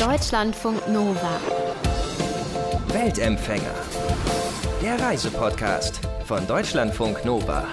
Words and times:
Deutschlandfunk 0.00 0.88
Nova. 0.88 1.38
Weltempfänger. 2.86 3.74
Der 4.80 4.98
Reisepodcast 4.98 6.00
von 6.24 6.46
Deutschlandfunk 6.46 7.22
Nova. 7.26 7.66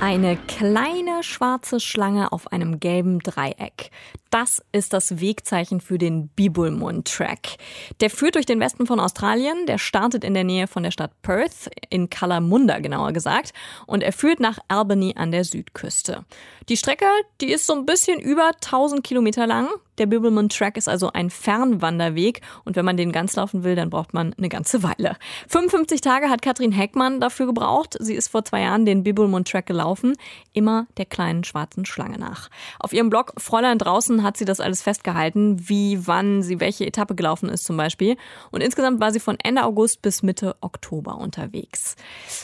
Eine 0.00 0.36
kleine 0.46 1.24
schwarze 1.24 1.80
Schlange 1.80 2.30
auf 2.30 2.52
einem 2.52 2.78
gelben 2.78 3.18
Dreieck. 3.18 3.90
Das 4.38 4.62
ist 4.70 4.92
das 4.92 5.18
Wegzeichen 5.18 5.80
für 5.80 5.96
den 5.96 6.28
Bibulmund 6.28 7.10
Track. 7.10 7.56
Der 8.00 8.10
führt 8.10 8.34
durch 8.34 8.44
den 8.44 8.60
Westen 8.60 8.86
von 8.86 9.00
Australien, 9.00 9.64
der 9.64 9.78
startet 9.78 10.24
in 10.24 10.34
der 10.34 10.44
Nähe 10.44 10.66
von 10.66 10.82
der 10.82 10.90
Stadt 10.90 11.10
Perth, 11.22 11.70
in 11.88 12.10
Kalamunda 12.10 12.80
genauer 12.80 13.14
gesagt, 13.14 13.54
und 13.86 14.02
er 14.02 14.12
führt 14.12 14.38
nach 14.38 14.58
Albany 14.68 15.14
an 15.16 15.32
der 15.32 15.44
Südküste. 15.44 16.26
Die 16.68 16.76
Strecke, 16.76 17.06
die 17.40 17.50
ist 17.50 17.66
so 17.66 17.72
ein 17.72 17.86
bisschen 17.86 18.20
über 18.20 18.48
1000 18.48 19.02
Kilometer 19.02 19.46
lang. 19.46 19.68
Der 19.98 20.06
Bibbulmun 20.06 20.48
Track 20.48 20.76
ist 20.76 20.88
also 20.88 21.12
ein 21.12 21.30
Fernwanderweg 21.30 22.42
und 22.64 22.76
wenn 22.76 22.84
man 22.84 22.96
den 22.96 23.12
ganz 23.12 23.34
laufen 23.36 23.64
will, 23.64 23.76
dann 23.76 23.88
braucht 23.88 24.12
man 24.12 24.34
eine 24.34 24.48
ganze 24.48 24.82
Weile. 24.82 25.16
55 25.48 26.00
Tage 26.00 26.28
hat 26.28 26.42
Katrin 26.42 26.72
Heckmann 26.72 27.20
dafür 27.20 27.46
gebraucht. 27.46 27.96
Sie 28.00 28.14
ist 28.14 28.28
vor 28.28 28.44
zwei 28.44 28.60
Jahren 28.60 28.84
den 28.84 29.04
Bibbulmun 29.04 29.44
Track 29.44 29.66
gelaufen, 29.66 30.14
immer 30.52 30.86
der 30.98 31.06
kleinen 31.06 31.44
schwarzen 31.44 31.86
Schlange 31.86 32.18
nach. 32.18 32.50
Auf 32.78 32.92
ihrem 32.92 33.08
Blog 33.08 33.32
Fräulein 33.38 33.78
draußen 33.78 34.22
hat 34.26 34.36
sie 34.36 34.44
das 34.44 34.60
alles 34.60 34.82
festgehalten, 34.82 35.68
wie, 35.68 36.06
wann 36.06 36.42
sie 36.42 36.60
welche 36.60 36.86
Etappe 36.86 37.14
gelaufen 37.14 37.48
ist 37.48 37.64
zum 37.64 37.76
Beispiel. 37.76 38.16
Und 38.50 38.62
insgesamt 38.62 39.00
war 39.00 39.12
sie 39.12 39.20
von 39.20 39.38
Ende 39.42 39.64
August 39.64 40.02
bis 40.02 40.22
Mitte 40.22 40.56
Oktober 40.60 41.16
unterwegs. 41.16 41.96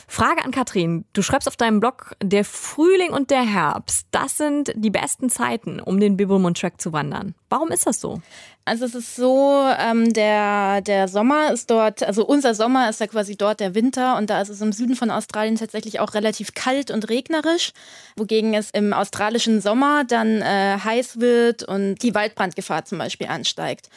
Frage 0.08 0.45
an 0.45 0.52
Katrin. 0.52 1.05
Du 1.12 1.20
schreibst 1.22 1.48
auf 1.48 1.56
deinem 1.56 1.80
Blog, 1.80 2.16
der 2.22 2.45
Frühling 2.45 3.10
und 3.10 3.30
der 3.30 3.42
Herbst, 3.42 4.06
das 4.12 4.38
sind 4.38 4.72
die 4.74 4.91
besten 4.91 5.28
Zeiten, 5.28 5.80
um 5.80 6.00
den 6.00 6.16
Bibbulmun 6.16 6.55
Track 6.55 6.80
zu 6.80 6.92
wandern. 6.92 7.34
Warum 7.52 7.70
ist 7.70 7.87
das 7.87 8.01
so? 8.01 8.23
Also 8.65 8.87
es 8.87 8.95
ist 8.95 9.15
so, 9.15 9.62
ähm, 9.79 10.15
der, 10.15 10.81
der 10.81 11.06
Sommer 11.06 11.53
ist 11.53 11.70
dort, 11.70 12.03
also 12.03 12.25
unser 12.25 12.55
Sommer 12.55 12.89
ist 12.89 12.98
ja 13.00 13.06
quasi 13.06 13.36
dort 13.36 13.61
der 13.61 13.75
Winter 13.75 14.17
und 14.17 14.31
da 14.31 14.41
ist 14.41 14.48
es 14.48 14.62
im 14.62 14.72
Süden 14.72 14.97
von 14.97 15.11
Australien 15.11 15.56
tatsächlich 15.56 16.00
auch 16.00 16.14
relativ 16.14 16.55
kalt 16.55 16.91
und 16.91 17.11
regnerisch, 17.11 17.75
wogegen 18.17 18.55
es 18.55 18.70
im 18.70 18.94
australischen 18.94 19.61
Sommer 19.61 20.05
dann 20.05 20.41
äh, 20.41 20.78
heiß 20.83 21.20
wird 21.20 21.62
und 21.62 21.97
die 21.97 22.14
Waldbrandgefahr 22.14 22.86
zum 22.86 22.97
Beispiel 22.97 23.27
ansteigt. 23.27 23.91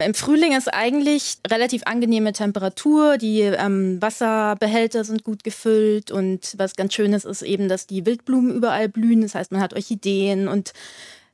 Im 0.00 0.14
Frühling 0.14 0.56
ist 0.56 0.74
eigentlich 0.74 1.36
relativ 1.46 1.82
angenehme 1.84 2.32
Temperatur, 2.32 3.18
die 3.18 3.42
ähm, 3.42 4.02
Wasserbehälter 4.02 5.04
sind 5.04 5.22
gut 5.22 5.44
gefüllt 5.44 6.10
und 6.10 6.54
was 6.58 6.74
ganz 6.74 6.92
Schönes 6.92 7.24
ist 7.24 7.42
eben, 7.42 7.68
dass 7.68 7.86
die 7.86 8.04
Wildblumen 8.04 8.52
überall 8.52 8.88
blühen. 8.88 9.22
Das 9.22 9.36
heißt, 9.36 9.52
man 9.52 9.60
hat 9.60 9.74
Orchideen 9.74 10.48
und 10.48 10.72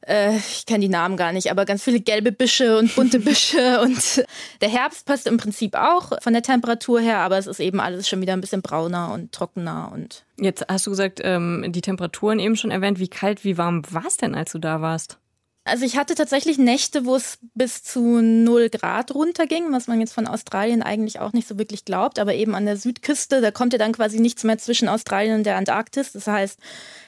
äh, 0.06 0.36
ich 0.36 0.66
kenne 0.66 0.80
die 0.80 0.88
Namen 0.88 1.16
gar 1.16 1.32
nicht, 1.32 1.50
aber 1.50 1.64
ganz 1.64 1.82
viele 1.82 2.00
gelbe 2.00 2.32
Büsche 2.32 2.78
und 2.78 2.94
bunte 2.94 3.18
Büsche. 3.20 3.80
und 3.80 4.24
der 4.60 4.68
Herbst 4.68 5.06
passt 5.06 5.26
im 5.26 5.36
Prinzip 5.36 5.74
auch 5.74 6.12
von 6.20 6.32
der 6.32 6.42
Temperatur 6.42 7.00
her, 7.00 7.18
aber 7.18 7.38
es 7.38 7.46
ist 7.46 7.60
eben 7.60 7.80
alles 7.80 8.08
schon 8.08 8.20
wieder 8.20 8.32
ein 8.32 8.40
bisschen 8.40 8.62
brauner 8.62 9.12
und 9.12 9.32
trockener 9.32 9.90
und. 9.92 10.24
Jetzt 10.38 10.64
hast 10.68 10.86
du 10.86 10.90
gesagt, 10.90 11.20
ähm, 11.22 11.66
die 11.68 11.82
Temperaturen 11.82 12.38
eben 12.38 12.56
schon 12.56 12.70
erwähnt. 12.70 12.98
Wie 12.98 13.08
kalt, 13.08 13.44
wie 13.44 13.58
warm 13.58 13.82
war 13.90 14.06
es 14.06 14.16
denn, 14.16 14.34
als 14.34 14.52
du 14.52 14.58
da 14.58 14.80
warst? 14.80 15.18
Also 15.64 15.84
ich 15.84 15.96
hatte 15.96 16.16
tatsächlich 16.16 16.58
Nächte, 16.58 17.04
wo 17.04 17.14
es 17.14 17.38
bis 17.54 17.84
zu 17.84 18.20
0 18.20 18.68
Grad 18.68 19.14
runterging, 19.14 19.70
was 19.70 19.86
man 19.86 20.00
jetzt 20.00 20.12
von 20.12 20.26
Australien 20.26 20.82
eigentlich 20.82 21.20
auch 21.20 21.32
nicht 21.32 21.46
so 21.46 21.56
wirklich 21.56 21.84
glaubt. 21.84 22.18
Aber 22.18 22.34
eben 22.34 22.56
an 22.56 22.66
der 22.66 22.76
Südküste, 22.76 23.40
da 23.40 23.52
kommt 23.52 23.72
ja 23.72 23.78
dann 23.78 23.92
quasi 23.92 24.18
nichts 24.18 24.42
mehr 24.42 24.58
zwischen 24.58 24.88
Australien 24.88 25.36
und 25.36 25.46
der 25.46 25.56
Antarktis. 25.56 26.12
Das 26.12 26.26
heißt, 26.26 26.58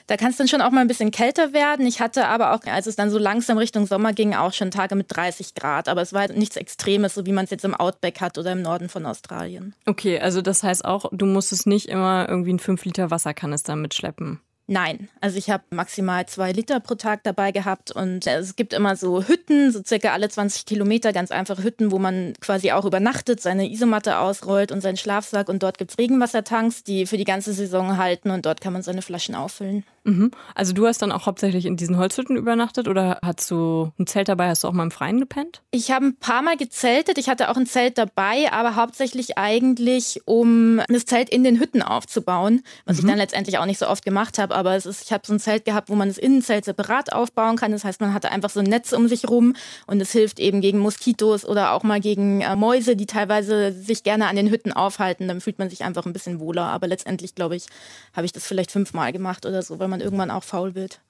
da 0.07 0.17
kann 0.17 0.31
es 0.31 0.37
dann 0.37 0.47
schon 0.47 0.61
auch 0.61 0.71
mal 0.71 0.83
ein 0.83 0.89
bisschen 0.89 1.11
kälter 1.11 1.53
werden. 1.53 1.85
Ich 1.85 2.01
hatte 2.01 2.27
aber 2.27 2.55
auch, 2.55 2.61
als 2.67 2.87
es 2.87 2.95
dann 2.95 3.11
so 3.11 3.19
langsam 3.19 3.59
Richtung 3.59 3.87
Sommer 3.87 4.13
ging, 4.13 4.35
auch 4.35 4.53
schon 4.53 4.71
Tage 4.71 4.95
mit 4.95 5.07
30 5.09 5.55
Grad. 5.55 5.89
Aber 5.89 6.03
es 6.03 6.13
war 6.13 6.21
halt 6.21 6.37
nichts 6.37 6.57
Extremes, 6.57 7.15
so 7.15 7.27
wie 7.27 7.33
man 7.33 7.47
es 7.47 7.51
jetzt 7.51 7.65
im 7.65 7.75
Outback 7.75 8.21
hat 8.21 8.39
oder 8.39 8.53
im 8.53 8.63
Norden 8.63 8.89
von 8.89 9.05
Australien. 9.05 9.75
Okay, 9.85 10.21
also 10.21 10.43
das 10.43 10.63
heißt 10.63 10.85
auch, 10.85 11.07
du 11.11 11.27
musstest 11.27 11.67
nicht 11.67 11.89
immer 11.89 12.29
irgendwie 12.29 12.51
einen 12.51 12.61
5 12.61 12.85
Liter 12.85 13.11
Wasserkanister 13.11 13.75
mitschleppen. 13.75 14.39
Nein, 14.67 15.11
also 15.21 15.37
ich 15.37 15.51
habe 15.51 15.63
maximal 15.71 16.25
zwei 16.27 16.53
Liter 16.53 16.81
pro 16.81 16.95
Tag 16.95 17.23
dabei 17.23 17.53
gehabt 17.53 17.91
und 17.93 18.27
es 18.27 18.57
gibt 18.57 18.73
immer 18.73 18.97
so 18.97 19.23
Hütten, 19.23 19.71
so 19.71 19.83
circa 19.85 20.15
alle 20.15 20.31
20 20.31 20.65
Kilometer, 20.65 21.13
ganz 21.13 21.31
einfache 21.31 21.63
Hütten, 21.63 21.91
wo 21.91 21.99
man 21.99 22.33
quasi 22.41 22.73
auch 22.73 22.87
übernachtet, 22.87 23.43
seine 23.43 23.71
Isomatte 23.71 24.19
ausrollt 24.19 24.73
und 24.73 24.81
seinen 24.81 24.97
Schlafsack 24.97 25.51
und 25.51 25.63
dort 25.63 25.77
gibt 25.77 25.91
es 25.91 25.99
Regenwassertanks, 25.99 26.83
die 26.83 27.05
für 27.05 27.19
die 27.19 27.25
ganze 27.25 27.53
Saison 27.53 27.99
halten 27.99 28.31
und 28.31 28.47
dort 28.47 28.63
kann 28.63 28.73
man 28.73 28.83
seine 28.83 29.03
Flaschen 29.03 29.35
auffüllen. 29.35 29.85
Mhm. 30.05 30.31
Also 30.55 30.75
du 30.75 30.87
hast 30.87 31.01
dann 31.01 31.13
auch 31.13 31.25
hauptsächlich 31.25 31.65
in 31.65 31.77
diesen 31.77 31.97
Holzhütten 31.97 32.37
übernachtet 32.37 32.89
oder 32.89 33.19
hast 33.23 33.51
du 33.51 33.91
ein 33.99 34.07
Zelt 34.07 34.29
dabei? 34.29 34.49
Hast 34.49 34.63
du 34.63 34.69
auch 34.69 34.73
mal 34.73 34.83
im 34.83 34.91
Freien 34.91 35.19
gepennt? 35.19 35.63
Ich 35.71 35.91
habe 35.91 36.07
ein 36.07 36.17
paar 36.17 36.43
Mal 36.43 36.59
gezeltet. 36.59 37.17
Ich 37.17 37.29
hatte 37.29 37.51
auch 37.51 37.57
ein 37.57 37.67
Zelt 37.67 37.97
dabei, 37.97 38.53
aber 38.53 38.77
hauptsächlich 38.77 39.39
eigentlich, 39.39 40.21
um 40.27 40.83
das 40.89 41.07
Zelt 41.07 41.31
in 41.31 41.43
den 41.43 41.59
Hütten 41.59 41.83
aufzubauen, 41.83 42.63
was 42.85 42.99
mhm. 42.99 43.05
ich 43.05 43.11
dann 43.11 43.19
letztendlich 43.19 43.59
auch 43.59 43.65
nicht 43.65 43.79
so 43.79 43.89
oft 43.89 44.05
gemacht 44.05 44.39
habe. 44.39 44.55
Aber 44.55 44.77
es 44.77 44.85
ist, 44.85 45.05
ich 45.05 45.13
habe 45.13 45.27
so 45.27 45.33
ein 45.33 45.41
Zelt 45.41 45.65
gehabt, 45.65 45.89
wo 45.89 45.95
man 45.95 46.09
das 46.09 46.19
Innenzelt 46.19 46.67
separat 46.67 47.13
aufbauen 47.13 47.57
kann. 47.57 47.73
Das 47.73 47.85
heißt, 47.85 48.03
man 48.03 48.13
hatte 48.13 48.31
einfach 48.31 48.51
so 48.51 48.61
ein 48.61 48.67
Netz 48.67 48.93
um 48.93 49.09
sich 49.09 49.29
rum 49.29 49.55
und 49.87 50.03
es 50.03 50.13
hilft 50.13 50.39
eben 50.39 50.61
gegen 50.61 50.79
Moskitos 50.81 51.47
oder 51.47 51.73
auch 51.73 51.83
mal 51.83 52.01
gegen 52.01 52.43
äh, 52.43 52.57
Mäuse, 52.57 52.95
die 52.95 53.07
teilweise 53.07 53.73
sich 53.73 54.03
gerne 54.03 54.27
an 54.27 54.37
den 54.37 54.51
Hütten 54.51 54.73
aufhalten. 54.73 55.29
Dann 55.29 55.41
fühlt 55.41 55.59
man 55.59 55.71
sich 55.71 55.83
einfach 55.83 56.05
ein 56.05 56.13
bisschen 56.13 56.41
wohler. 56.41 56.65
Aber 56.65 56.87
letztendlich, 56.89 57.35
glaube 57.35 57.57
ich, 57.57 57.67
habe 58.13 58.27
ich 58.27 58.33
das 58.33 58.47
vielleicht 58.47 58.71
fünfmal 58.71 59.11
gemacht 59.13 59.47
oder 59.47 59.63
so, 59.63 59.79
weil 59.79 59.89
man 59.89 59.94
man 59.95 60.01
irgendwann 60.01 60.31
auch 60.31 60.43
faul 60.43 60.75
wird. 60.75 61.01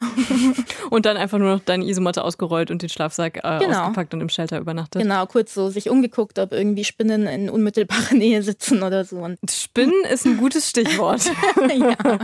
und 0.91 1.06
dann 1.06 1.17
einfach 1.17 1.39
nur 1.39 1.55
noch 1.55 1.61
deine 1.61 1.84
Isomatte 1.87 2.22
ausgerollt 2.22 2.71
und 2.71 2.83
den 2.83 2.91
Schlafsack 2.91 3.39
äh, 3.39 3.59
genau. 3.61 3.81
ausgepackt 3.81 4.12
und 4.12 4.21
im 4.21 4.28
Shelter 4.28 4.59
übernachtet. 4.59 5.00
Genau, 5.00 5.25
kurz 5.27 5.55
so 5.55 5.71
sich 5.71 5.89
umgeguckt, 5.89 6.39
ob 6.39 6.53
irgendwie 6.53 6.84
Spinnen 6.84 7.27
in 7.27 7.49
unmittelbarer 7.49 8.15
Nähe 8.15 8.43
sitzen 8.43 8.83
oder 8.83 9.05
so. 9.05 9.27
Spinnen 9.50 10.05
ist 10.12 10.27
ein 10.27 10.37
gutes 10.37 10.69
Stichwort. 10.69 11.25
ja. 11.78 12.19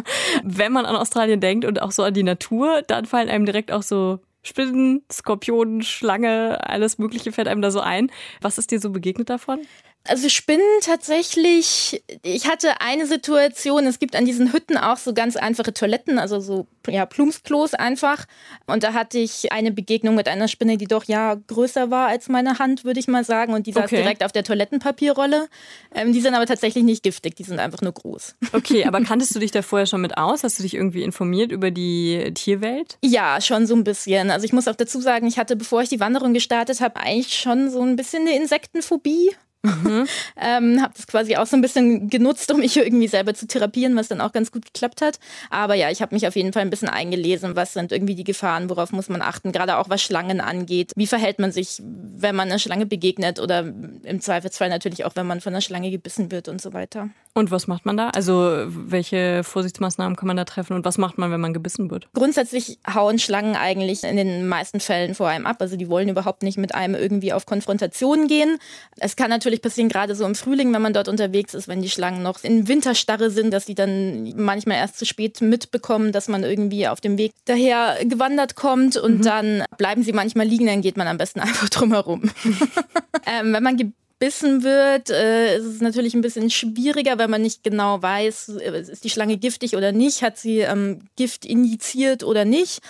Wenn 0.44 0.72
man 0.72 0.84
an 0.84 0.96
Australien 0.96 1.40
denkt 1.40 1.64
und 1.64 1.80
auch 1.80 1.92
so 1.92 2.02
an 2.02 2.12
die 2.12 2.22
Natur, 2.22 2.82
dann 2.86 3.06
fallen 3.06 3.30
einem 3.30 3.46
direkt 3.46 3.72
auch 3.72 3.82
so 3.82 4.20
Spinnen, 4.42 5.02
Skorpionen, 5.10 5.82
Schlange, 5.82 6.58
alles 6.62 6.98
Mögliche 6.98 7.32
fällt 7.32 7.48
einem 7.48 7.62
da 7.62 7.70
so 7.70 7.80
ein. 7.80 8.10
Was 8.40 8.58
ist 8.58 8.70
dir 8.70 8.80
so 8.80 8.90
begegnet 8.90 9.30
davon? 9.30 9.60
Also 10.04 10.30
Spinnen 10.30 10.64
tatsächlich, 10.80 12.02
ich 12.22 12.46
hatte 12.48 12.80
eine 12.80 13.06
Situation, 13.06 13.86
es 13.86 13.98
gibt 13.98 14.16
an 14.16 14.24
diesen 14.24 14.52
Hütten 14.52 14.78
auch 14.78 14.96
so 14.96 15.12
ganz 15.12 15.36
einfache 15.36 15.74
Toiletten, 15.74 16.18
also 16.18 16.40
so 16.40 16.66
ja, 16.88 17.04
Plumpsklos 17.04 17.74
einfach. 17.74 18.24
Und 18.66 18.82
da 18.82 18.94
hatte 18.94 19.18
ich 19.18 19.52
eine 19.52 19.70
Begegnung 19.70 20.14
mit 20.14 20.26
einer 20.26 20.48
Spinne, 20.48 20.78
die 20.78 20.86
doch 20.86 21.04
ja 21.04 21.34
größer 21.34 21.90
war 21.90 22.08
als 22.08 22.28
meine 22.28 22.58
Hand, 22.58 22.84
würde 22.84 22.98
ich 22.98 23.08
mal 23.08 23.24
sagen. 23.24 23.52
Und 23.52 23.66
die 23.66 23.72
saß 23.72 23.84
okay. 23.84 23.96
direkt 23.96 24.24
auf 24.24 24.32
der 24.32 24.42
Toilettenpapierrolle. 24.42 25.48
Ähm, 25.94 26.14
die 26.14 26.20
sind 26.20 26.34
aber 26.34 26.46
tatsächlich 26.46 26.82
nicht 26.82 27.02
giftig, 27.02 27.36
die 27.36 27.44
sind 27.44 27.60
einfach 27.60 27.82
nur 27.82 27.92
groß. 27.92 28.36
Okay, 28.52 28.84
aber 28.86 29.02
kanntest 29.02 29.34
du 29.34 29.38
dich 29.38 29.50
da 29.50 29.60
vorher 29.60 29.86
schon 29.86 30.00
mit 30.00 30.16
aus? 30.16 30.44
Hast 30.44 30.58
du 30.58 30.62
dich 30.62 30.74
irgendwie 30.74 31.02
informiert 31.02 31.52
über 31.52 31.70
die 31.70 32.32
Tierwelt? 32.34 32.96
Ja, 33.04 33.40
schon 33.42 33.66
so 33.66 33.74
ein 33.74 33.84
bisschen. 33.84 34.30
Also 34.30 34.46
ich 34.46 34.54
muss 34.54 34.66
auch 34.66 34.76
dazu 34.76 35.00
sagen, 35.00 35.26
ich 35.26 35.38
hatte, 35.38 35.56
bevor 35.56 35.82
ich 35.82 35.90
die 35.90 36.00
Wanderung 36.00 36.32
gestartet 36.32 36.80
habe, 36.80 36.96
eigentlich 36.96 37.38
schon 37.38 37.70
so 37.70 37.82
ein 37.82 37.96
bisschen 37.96 38.26
eine 38.26 38.34
Insektenphobie. 38.34 39.30
Mhm. 39.62 40.06
ähm, 40.36 40.82
habe 40.82 40.94
das 40.96 41.06
quasi 41.06 41.36
auch 41.36 41.46
so 41.46 41.56
ein 41.56 41.60
bisschen 41.60 42.08
genutzt, 42.08 42.50
um 42.52 42.60
mich 42.60 42.76
irgendwie 42.76 43.08
selber 43.08 43.34
zu 43.34 43.46
therapieren, 43.46 43.96
was 43.96 44.08
dann 44.08 44.20
auch 44.20 44.32
ganz 44.32 44.52
gut 44.52 44.64
geklappt 44.64 45.02
hat. 45.02 45.18
Aber 45.50 45.74
ja, 45.74 45.90
ich 45.90 46.00
habe 46.00 46.14
mich 46.14 46.26
auf 46.26 46.36
jeden 46.36 46.52
Fall 46.52 46.62
ein 46.62 46.70
bisschen 46.70 46.88
eingelesen, 46.88 47.56
was 47.56 47.74
sind 47.74 47.92
irgendwie 47.92 48.14
die 48.14 48.24
Gefahren, 48.24 48.70
worauf 48.70 48.92
muss 48.92 49.08
man 49.08 49.22
achten, 49.22 49.52
gerade 49.52 49.76
auch 49.76 49.88
was 49.88 50.02
Schlangen 50.02 50.40
angeht. 50.40 50.92
Wie 50.96 51.06
verhält 51.06 51.38
man 51.38 51.52
sich, 51.52 51.82
wenn 51.82 52.34
man 52.34 52.48
einer 52.48 52.58
Schlange 52.58 52.86
begegnet 52.86 53.38
oder 53.38 53.60
im 53.60 54.20
Zweifelsfall 54.20 54.68
natürlich 54.68 55.04
auch, 55.04 55.16
wenn 55.16 55.26
man 55.26 55.40
von 55.40 55.52
einer 55.52 55.60
Schlange 55.60 55.90
gebissen 55.90 56.30
wird 56.30 56.48
und 56.48 56.60
so 56.60 56.72
weiter. 56.72 57.10
Und 57.32 57.52
was 57.52 57.68
macht 57.68 57.86
man 57.86 57.96
da? 57.96 58.10
Also 58.10 58.64
welche 58.66 59.44
Vorsichtsmaßnahmen 59.44 60.16
kann 60.16 60.26
man 60.26 60.36
da 60.36 60.44
treffen 60.44 60.74
und 60.74 60.84
was 60.84 60.98
macht 60.98 61.16
man, 61.16 61.30
wenn 61.30 61.40
man 61.40 61.54
gebissen 61.54 61.90
wird? 61.90 62.08
Grundsätzlich 62.12 62.78
hauen 62.92 63.20
Schlangen 63.20 63.54
eigentlich 63.54 64.02
in 64.02 64.16
den 64.16 64.48
meisten 64.48 64.80
Fällen 64.80 65.14
vor 65.14 65.28
einem 65.28 65.46
ab. 65.46 65.58
Also 65.60 65.76
die 65.76 65.88
wollen 65.88 66.08
überhaupt 66.08 66.42
nicht 66.42 66.58
mit 66.58 66.74
einem 66.74 66.96
irgendwie 66.96 67.32
auf 67.32 67.46
Konfrontation 67.46 68.26
gehen. 68.26 68.58
Es 68.98 69.14
kann 69.14 69.30
natürlich 69.30 69.62
passieren, 69.62 69.88
gerade 69.88 70.16
so 70.16 70.24
im 70.24 70.34
Frühling, 70.34 70.72
wenn 70.72 70.82
man 70.82 70.92
dort 70.92 71.06
unterwegs 71.06 71.54
ist, 71.54 71.68
wenn 71.68 71.82
die 71.82 71.88
Schlangen 71.88 72.22
noch 72.24 72.42
in 72.42 72.66
Winterstarre 72.66 73.30
sind, 73.30 73.52
dass 73.52 73.64
die 73.64 73.76
dann 73.76 74.34
manchmal 74.36 74.78
erst 74.78 74.98
zu 74.98 75.06
spät 75.06 75.40
mitbekommen, 75.40 76.10
dass 76.10 76.26
man 76.26 76.42
irgendwie 76.42 76.88
auf 76.88 77.00
dem 77.00 77.16
Weg 77.16 77.32
daher 77.44 77.96
gewandert 78.04 78.56
kommt 78.56 78.96
und 78.96 79.18
mhm. 79.18 79.22
dann 79.22 79.64
bleiben 79.78 80.02
sie 80.02 80.12
manchmal 80.12 80.46
liegen, 80.46 80.66
dann 80.66 80.82
geht 80.82 80.96
man 80.96 81.06
am 81.06 81.18
besten 81.18 81.38
einfach 81.40 81.68
drumherum. 81.68 82.22
ähm, 83.26 83.52
wenn 83.52 83.62
man 83.62 83.76
gebissen 84.20 84.62
wird, 84.62 85.08
äh, 85.08 85.56
ist 85.56 85.64
es 85.64 85.80
natürlich 85.80 86.14
ein 86.14 86.20
bisschen 86.20 86.50
schwieriger, 86.50 87.18
weil 87.18 87.28
man 87.28 87.40
nicht 87.40 87.64
genau 87.64 88.02
weiß, 88.02 88.50
äh, 88.60 88.80
ist 88.80 89.02
die 89.02 89.10
Schlange 89.10 89.38
giftig 89.38 89.76
oder 89.76 89.92
nicht, 89.92 90.22
hat 90.22 90.36
sie 90.36 90.58
ähm, 90.58 91.00
Gift 91.16 91.44
injiziert 91.46 92.22
oder 92.22 92.44
nicht 92.44 92.80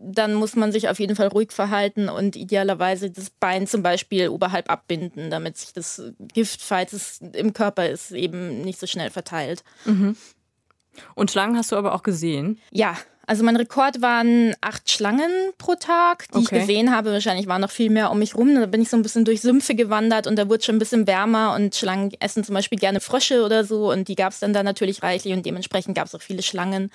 dann 0.00 0.34
muss 0.34 0.54
man 0.54 0.70
sich 0.70 0.88
auf 0.88 1.00
jeden 1.00 1.16
Fall 1.16 1.26
ruhig 1.26 1.50
verhalten 1.50 2.08
und 2.08 2.36
idealerweise 2.36 3.10
das 3.10 3.30
Bein 3.30 3.66
zum 3.66 3.82
Beispiel 3.82 4.28
oberhalb 4.28 4.70
abbinden, 4.70 5.28
damit 5.28 5.56
sich 5.56 5.72
das 5.72 6.00
Gift, 6.32 6.62
falls 6.62 6.92
es 6.92 7.20
im 7.32 7.52
Körper 7.52 7.88
ist, 7.88 8.12
eben 8.12 8.60
nicht 8.60 8.78
so 8.78 8.86
schnell 8.86 9.10
verteilt. 9.10 9.64
Mhm. 9.86 10.16
Und 11.16 11.32
Schlangen 11.32 11.56
hast 11.56 11.72
du 11.72 11.76
aber 11.76 11.96
auch 11.96 12.04
gesehen? 12.04 12.60
Ja, 12.70 12.96
Also 13.28 13.44
mein 13.44 13.56
Rekord 13.56 14.00
waren 14.00 14.54
acht 14.62 14.90
Schlangen 14.90 15.30
pro 15.58 15.74
Tag, 15.74 16.24
die 16.32 16.38
Okay. 16.38 16.44
ich 16.56 16.60
gesehen 16.62 16.90
habe. 16.96 17.12
Wahrscheinlich 17.12 17.46
waren 17.46 17.60
noch 17.60 17.70
viel 17.70 17.90
mehr 17.90 18.10
um 18.10 18.18
mich 18.18 18.34
rum. 18.34 18.54
Da 18.54 18.64
bin 18.64 18.80
ich 18.80 18.88
so 18.88 18.96
ein 18.96 19.02
bisschen 19.02 19.26
durch 19.26 19.42
Sümpfe 19.42 19.74
gewandert 19.74 20.26
und 20.26 20.36
da 20.36 20.48
wurde 20.48 20.64
schon 20.64 20.76
ein 20.76 20.78
bisschen 20.78 21.06
wärmer 21.06 21.54
und 21.54 21.74
Schlangen 21.74 22.10
essen 22.20 22.42
zum 22.42 22.54
Beispiel 22.54 22.78
gerne 22.78 23.00
Frösche 23.00 23.44
oder 23.44 23.64
so 23.64 23.92
und 23.92 24.08
die 24.08 24.14
gab 24.14 24.32
es 24.32 24.40
dann 24.40 24.54
da 24.54 24.62
natürlich 24.62 25.02
reichlich 25.02 25.34
und 25.34 25.44
dementsprechend 25.44 25.94
gab 25.94 26.06
es 26.06 26.14
auch 26.14 26.22
viele 26.22 26.42
Schlangen. 26.42 26.90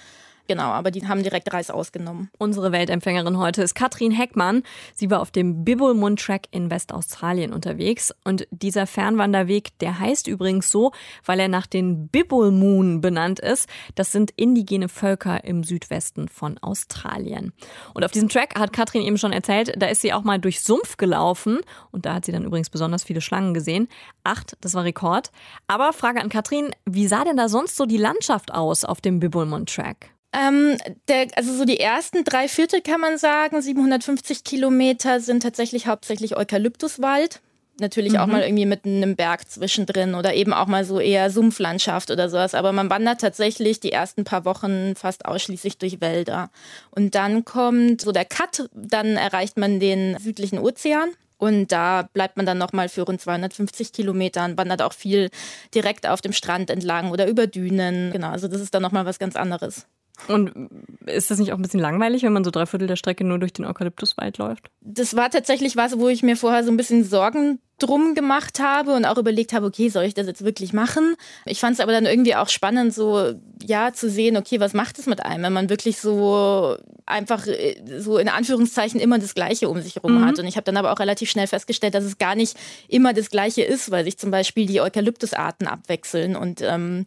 Genau, 0.48 0.64
aber 0.64 0.92
die 0.92 1.08
haben 1.08 1.24
direkt 1.24 1.54
Reis 1.54 1.72
ausgenommen. 1.72 2.30
Unsere 2.38 2.74
Weltempfängerin 2.74 3.38
heute 3.38 3.64
ist 3.64 3.76
Katrin 3.76 4.12
Heckmann. 4.12 4.64
Sie 4.94 5.10
war 5.10 5.22
auf 5.22 5.32
dem 5.32 5.64
Bibbulmun 5.64 6.18
Track 6.18 6.48
in 6.52 6.70
Westaustralien 6.70 7.54
unterwegs. 7.54 8.14
Und 8.26 8.46
dieser 8.52 8.86
Fernwanderweg, 8.86 9.78
der 9.80 10.00
heißt 10.00 10.28
übrigens 10.28 10.70
so, 10.70 10.92
weil 11.26 11.40
er 11.40 11.48
nach 11.48 11.66
den 11.66 12.10
Bibbulmun 12.10 13.00
benannt 13.00 13.40
ist. 13.40 13.70
Das 13.96 14.12
sind 14.12 14.32
indigene 14.36 14.90
Völker 14.90 15.46
im 15.46 15.64
Südwesten 15.64 16.28
von 16.28 16.58
Australien. 16.58 17.54
Und 17.94 18.04
auf 18.04 18.12
diesem 18.12 18.28
Track 18.28 18.60
hat 18.60 18.74
Katrin 18.74 19.04
eben 19.04 19.18
schon 19.18 19.32
erzählt, 19.32 19.74
da 19.78 19.88
ist 19.88 20.02
sie 20.02 20.12
auch 20.12 20.24
mal 20.24 20.40
durch 20.40 20.60
Sumpf 20.60 20.98
gelaufen. 20.98 21.62
Und 21.92 22.06
da 22.06 22.16
hat 22.16 22.26
sie 22.26 22.34
dann 22.34 22.44
übrigens 22.44 22.70
besonders 22.70 23.06
viele 23.06 23.22
Schlangen 23.22 23.54
gesehen. 23.54 23.88
Acht, 24.26 24.58
das 24.60 24.74
war 24.74 24.84
Rekord. 24.84 25.32
Aber 25.68 25.94
Frage 25.94 26.20
an 26.20 26.28
Katrin, 26.28 26.72
wie 26.86 27.08
sah 27.08 27.24
denn 27.24 27.38
da 27.38 27.48
sonst 27.48 27.78
so 27.78 27.86
die 27.86 27.98
Landschaft 27.98 28.54
aus 28.54 28.84
auf 28.84 29.00
dem 29.00 29.22
Bibbulmun 29.22 29.66
Track? 29.68 30.14
Ähm, 30.34 30.78
der, 31.08 31.28
also 31.36 31.54
so 31.54 31.66
die 31.66 31.80
ersten 31.80 32.24
drei 32.24 32.48
Viertel 32.48 32.82
kann 32.82 33.00
man 33.00 33.18
sagen, 33.18 33.62
750 33.62 34.44
Kilometer 34.44 35.20
sind 35.20 35.44
tatsächlich 35.44 35.88
hauptsächlich 35.88 36.36
Eukalyptuswald. 36.36 37.42
Natürlich 37.80 38.20
auch 38.20 38.28
mal 38.28 38.44
irgendwie 38.44 38.68
mit 38.68 38.86
einem 38.86 39.16
Berg 39.16 39.50
zwischendrin 39.50 40.14
oder 40.14 40.36
eben 40.36 40.54
auch 40.54 40.68
mal 40.68 40.86
so 40.86 41.00
eher 41.00 41.32
Sumpflandschaft 41.32 42.12
oder 42.12 42.30
sowas. 42.30 42.54
Aber 42.54 42.72
man 42.72 42.90
wandert 42.92 43.20
tatsächlich 43.20 43.80
die 43.80 43.92
ersten 43.92 44.26
paar 44.26 44.46
Wochen 44.46 44.96
fast 44.96 45.26
ausschließlich 45.26 45.80
durch 45.80 46.00
Wälder. 46.00 46.52
Und 46.92 47.16
dann 47.16 47.46
kommt 47.46 48.02
so 48.02 48.12
der 48.12 48.26
Cut, 48.26 48.70
dann 48.74 49.18
erreicht 49.18 49.58
man 49.58 49.80
den 49.80 50.20
südlichen 50.20 50.60
Ozean. 50.60 51.10
Und 51.40 51.72
da 51.72 52.08
bleibt 52.14 52.38
man 52.38 52.46
dann 52.46 52.60
nochmal 52.60 52.90
für 52.90 53.02
rund 53.02 53.20
250 53.20 53.92
Kilometer 53.92 54.46
und 54.46 54.58
wandert 54.58 54.84
auch 54.84 54.94
viel 54.94 55.30
direkt 55.74 56.08
auf 56.08 56.22
dem 56.22 56.32
Strand 56.32 56.70
entlang 56.70 57.10
oder 57.10 57.28
über 57.28 57.48
Dünen. 57.48 58.12
Genau, 58.12 58.30
also 58.30 58.48
das 58.48 58.62
ist 58.62 58.74
dann 58.76 58.84
nochmal 58.84 59.06
was 59.06 59.18
ganz 59.18 59.36
anderes. 59.36 59.88
Und 60.28 60.70
ist 61.06 61.32
das 61.32 61.40
nicht 61.40 61.52
auch 61.52 61.58
ein 61.58 61.62
bisschen 61.62 61.80
langweilig, 61.80 62.24
wenn 62.24 62.34
man 62.34 62.44
so 62.44 62.52
drei 62.52 62.66
Viertel 62.66 62.88
der 62.88 62.96
Strecke 62.96 63.24
nur 63.24 63.40
durch 63.40 63.54
den 63.54 63.66
Eukalyptuswald 63.66 64.38
läuft? 64.38 64.70
das 64.86 65.16
war 65.16 65.30
tatsächlich 65.30 65.76
was, 65.78 65.98
wo 65.98 66.10
ich 66.10 66.24
mir 66.24 66.36
vorher 66.36 66.64
so 66.64 66.72
ein 66.72 66.78
bisschen 66.78 67.04
Sorgen 67.04 67.60
drum 67.80 68.16
gemacht 68.16 68.60
habe 68.60 68.94
und 68.94 69.06
auch 69.06 69.18
überlegt 69.18 69.54
habe, 69.54 69.66
okay, 69.66 69.90
soll 69.90 70.04
ich 70.04 70.14
das 70.14 70.28
jetzt 70.28 70.46
wirklich 70.46 70.74
machen? 70.74 71.16
Ich 71.46 71.60
fand 71.60 71.74
es 71.74 71.80
aber 71.80 71.92
dann 71.92 72.06
irgendwie 72.06 72.36
auch 72.36 72.50
spannend, 72.50 72.94
so 72.94 73.34
ja 73.66 73.94
zu 73.94 74.10
sehen, 74.10 74.38
okay, 74.38 74.60
was 74.60 74.74
macht 74.74 75.00
es 75.00 75.06
mit 75.06 75.26
einem, 75.26 75.44
wenn 75.44 75.54
man 75.54 75.70
wirklich 75.70 76.00
so 76.00 76.78
einfach 77.06 77.48
äh, 77.48 77.76
so 78.00 78.18
in 78.18 78.30
Anführungszeichen 78.30 79.00
immer 79.00 79.20
das 79.20 79.36
Gleiche 79.36 79.70
um 79.70 79.82
sich 79.82 79.96
herum 79.96 80.24
hat. 80.26 80.40
Und 80.40 80.46
ich 80.46 80.56
habe 80.56 80.66
dann 80.66 80.78
aber 80.78 80.92
auch 80.92 81.00
relativ 81.00 81.30
schnell 81.30 81.48
festgestellt, 81.48 81.96
dass 81.96 82.04
es 82.04 82.18
gar 82.18 82.36
nicht 82.36 82.56
immer 82.88 83.14
das 83.14 83.30
Gleiche 83.30 83.64
ist, 83.64 83.90
weil 83.90 84.04
sich 84.04 84.18
zum 84.18 84.32
Beispiel 84.32 84.66
die 84.66 84.82
Eukalyptusarten 84.82 85.68
abwechseln 85.68 86.36
und 86.36 86.62
ähm, 86.62 87.06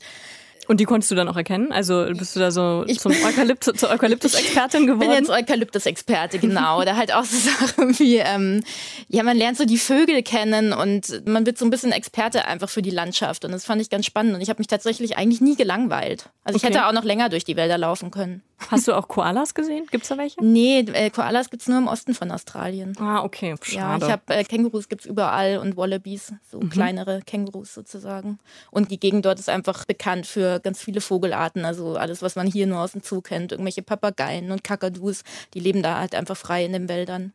Und 0.68 0.80
die 0.80 0.84
konntest 0.84 1.10
du 1.10 1.14
dann 1.14 1.28
auch 1.28 1.36
erkennen? 1.36 1.72
Also 1.72 2.06
bist 2.12 2.34
du 2.36 2.40
da 2.40 2.50
so 2.50 2.84
Ich- 2.86 2.98
zum 3.00 3.12
Eukalyptus, 3.12 3.74
zur 3.78 3.90
Eukalyptus-Expertin 3.90 4.80
Ich 4.82 4.86
geworden? 4.86 5.00
bin 5.08 5.10
jetzt 5.12 5.30
Eukalyptus-Experte, 5.30 6.38
genau. 6.38 6.80
Oder 6.80 6.96
halt 6.96 7.12
auch 7.14 7.24
so 7.24 7.36
Sachen 7.36 7.98
wie, 7.98 8.16
ähm, 8.16 8.62
ja, 9.08 9.22
man 9.22 9.36
lernt 9.36 9.56
so 9.58 9.64
die 9.64 9.78
Vögel 9.78 10.22
kennen 10.22 10.72
und 10.72 11.26
man 11.26 11.46
wird 11.46 11.58
so 11.58 11.64
ein 11.64 11.70
bisschen 11.70 11.92
Experte 11.92 12.46
einfach 12.46 12.68
für 12.68 12.82
die 12.82 12.90
Landschaft. 12.90 13.44
Und 13.44 13.52
das 13.52 13.64
fand 13.64 13.80
ich 13.80 13.90
ganz 13.90 14.06
spannend. 14.06 14.34
Und 14.34 14.40
ich 14.40 14.48
habe 14.48 14.58
mich 14.58 14.66
tatsächlich 14.66 15.16
eigentlich 15.16 15.40
nie 15.40 15.56
gelangweilt. 15.56 16.30
Also 16.44 16.56
ich 16.56 16.64
Okay. 16.64 16.72
hätte 16.74 16.86
auch 16.86 16.92
noch 16.92 17.04
länger 17.04 17.28
durch 17.28 17.44
die 17.44 17.56
Wälder 17.56 17.78
laufen 17.78 18.10
können. 18.10 18.42
Hast 18.70 18.88
du 18.88 18.94
auch 18.94 19.06
Koalas 19.06 19.52
gesehen? 19.52 19.86
Gibt's 19.90 20.08
da 20.08 20.16
welche? 20.16 20.42
Nee, 20.42 20.80
äh, 20.80 21.10
Koalas 21.10 21.50
gibt's 21.50 21.68
nur 21.68 21.76
im 21.76 21.88
Osten 21.88 22.14
von 22.14 22.30
Australien. 22.30 22.94
Ah, 22.98 23.22
okay. 23.22 23.50
Ja, 23.50 23.80
Schade. 23.98 24.06
ich 24.06 24.10
habe 24.10 24.22
äh, 24.34 24.44
Kängurus 24.44 24.88
gibt's 24.88 25.04
überall 25.04 25.58
und 25.58 25.76
Wallabies, 25.76 26.32
so 26.50 26.58
Mhm. 26.60 26.70
kleinere 26.70 27.20
Kängurus 27.26 27.74
sozusagen. 27.74 28.38
Und 28.70 28.90
die 28.90 28.98
Gegend 28.98 29.26
dort 29.26 29.38
ist 29.38 29.50
einfach 29.50 29.84
bekannt 29.84 30.26
für 30.26 30.55
ganz 30.60 30.82
viele 30.82 31.00
Vogelarten, 31.00 31.64
also 31.64 31.96
alles, 31.96 32.22
was 32.22 32.36
man 32.36 32.46
hier 32.46 32.66
nur 32.66 32.80
aus 32.80 32.92
dem 32.92 33.02
Zoo 33.02 33.20
kennt, 33.20 33.52
irgendwelche 33.52 33.82
Papageien 33.82 34.50
und 34.50 34.64
Kakadus, 34.64 35.22
die 35.54 35.60
leben 35.60 35.82
da 35.82 35.98
halt 36.00 36.14
einfach 36.14 36.36
frei 36.36 36.64
in 36.64 36.72
den 36.72 36.88
Wäldern. 36.88 37.32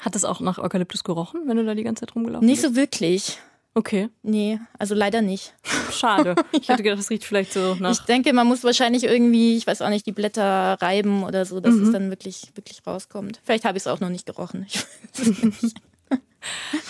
Hat 0.00 0.16
es 0.16 0.24
auch 0.24 0.40
nach 0.40 0.58
Eukalyptus 0.58 1.04
gerochen, 1.04 1.42
wenn 1.46 1.56
du 1.56 1.64
da 1.64 1.74
die 1.74 1.84
ganze 1.84 2.00
Zeit 2.06 2.14
rumgelaufen 2.16 2.46
Nicht 2.46 2.62
bist? 2.62 2.74
so 2.74 2.80
wirklich. 2.80 3.38
Okay, 3.74 4.10
Nee, 4.22 4.58
also 4.78 4.94
leider 4.94 5.22
nicht. 5.22 5.54
schade. 5.92 6.34
Ich 6.52 6.68
hätte 6.68 6.82
gedacht, 6.82 6.98
das 6.98 7.08
riecht 7.08 7.24
vielleicht 7.24 7.52
so 7.54 7.72
Ich 7.74 7.80
nach. 7.80 8.04
denke, 8.04 8.32
man 8.34 8.46
muss 8.46 8.64
wahrscheinlich 8.64 9.04
irgendwie, 9.04 9.56
ich 9.56 9.66
weiß 9.66 9.80
auch 9.80 9.88
nicht, 9.88 10.04
die 10.06 10.12
Blätter 10.12 10.76
reiben 10.80 11.24
oder 11.24 11.44
so, 11.46 11.60
dass 11.60 11.74
es 11.74 11.90
dann 11.92 12.10
wirklich, 12.10 12.52
wirklich 12.54 12.82
rauskommt. 12.86 13.40
Vielleicht 13.44 13.64
habe 13.64 13.78
ich 13.78 13.84
es 13.84 13.86
auch 13.86 14.00
noch 14.00 14.10
nicht 14.10 14.26
gerochen. 14.26 14.66
Ich 14.68 14.84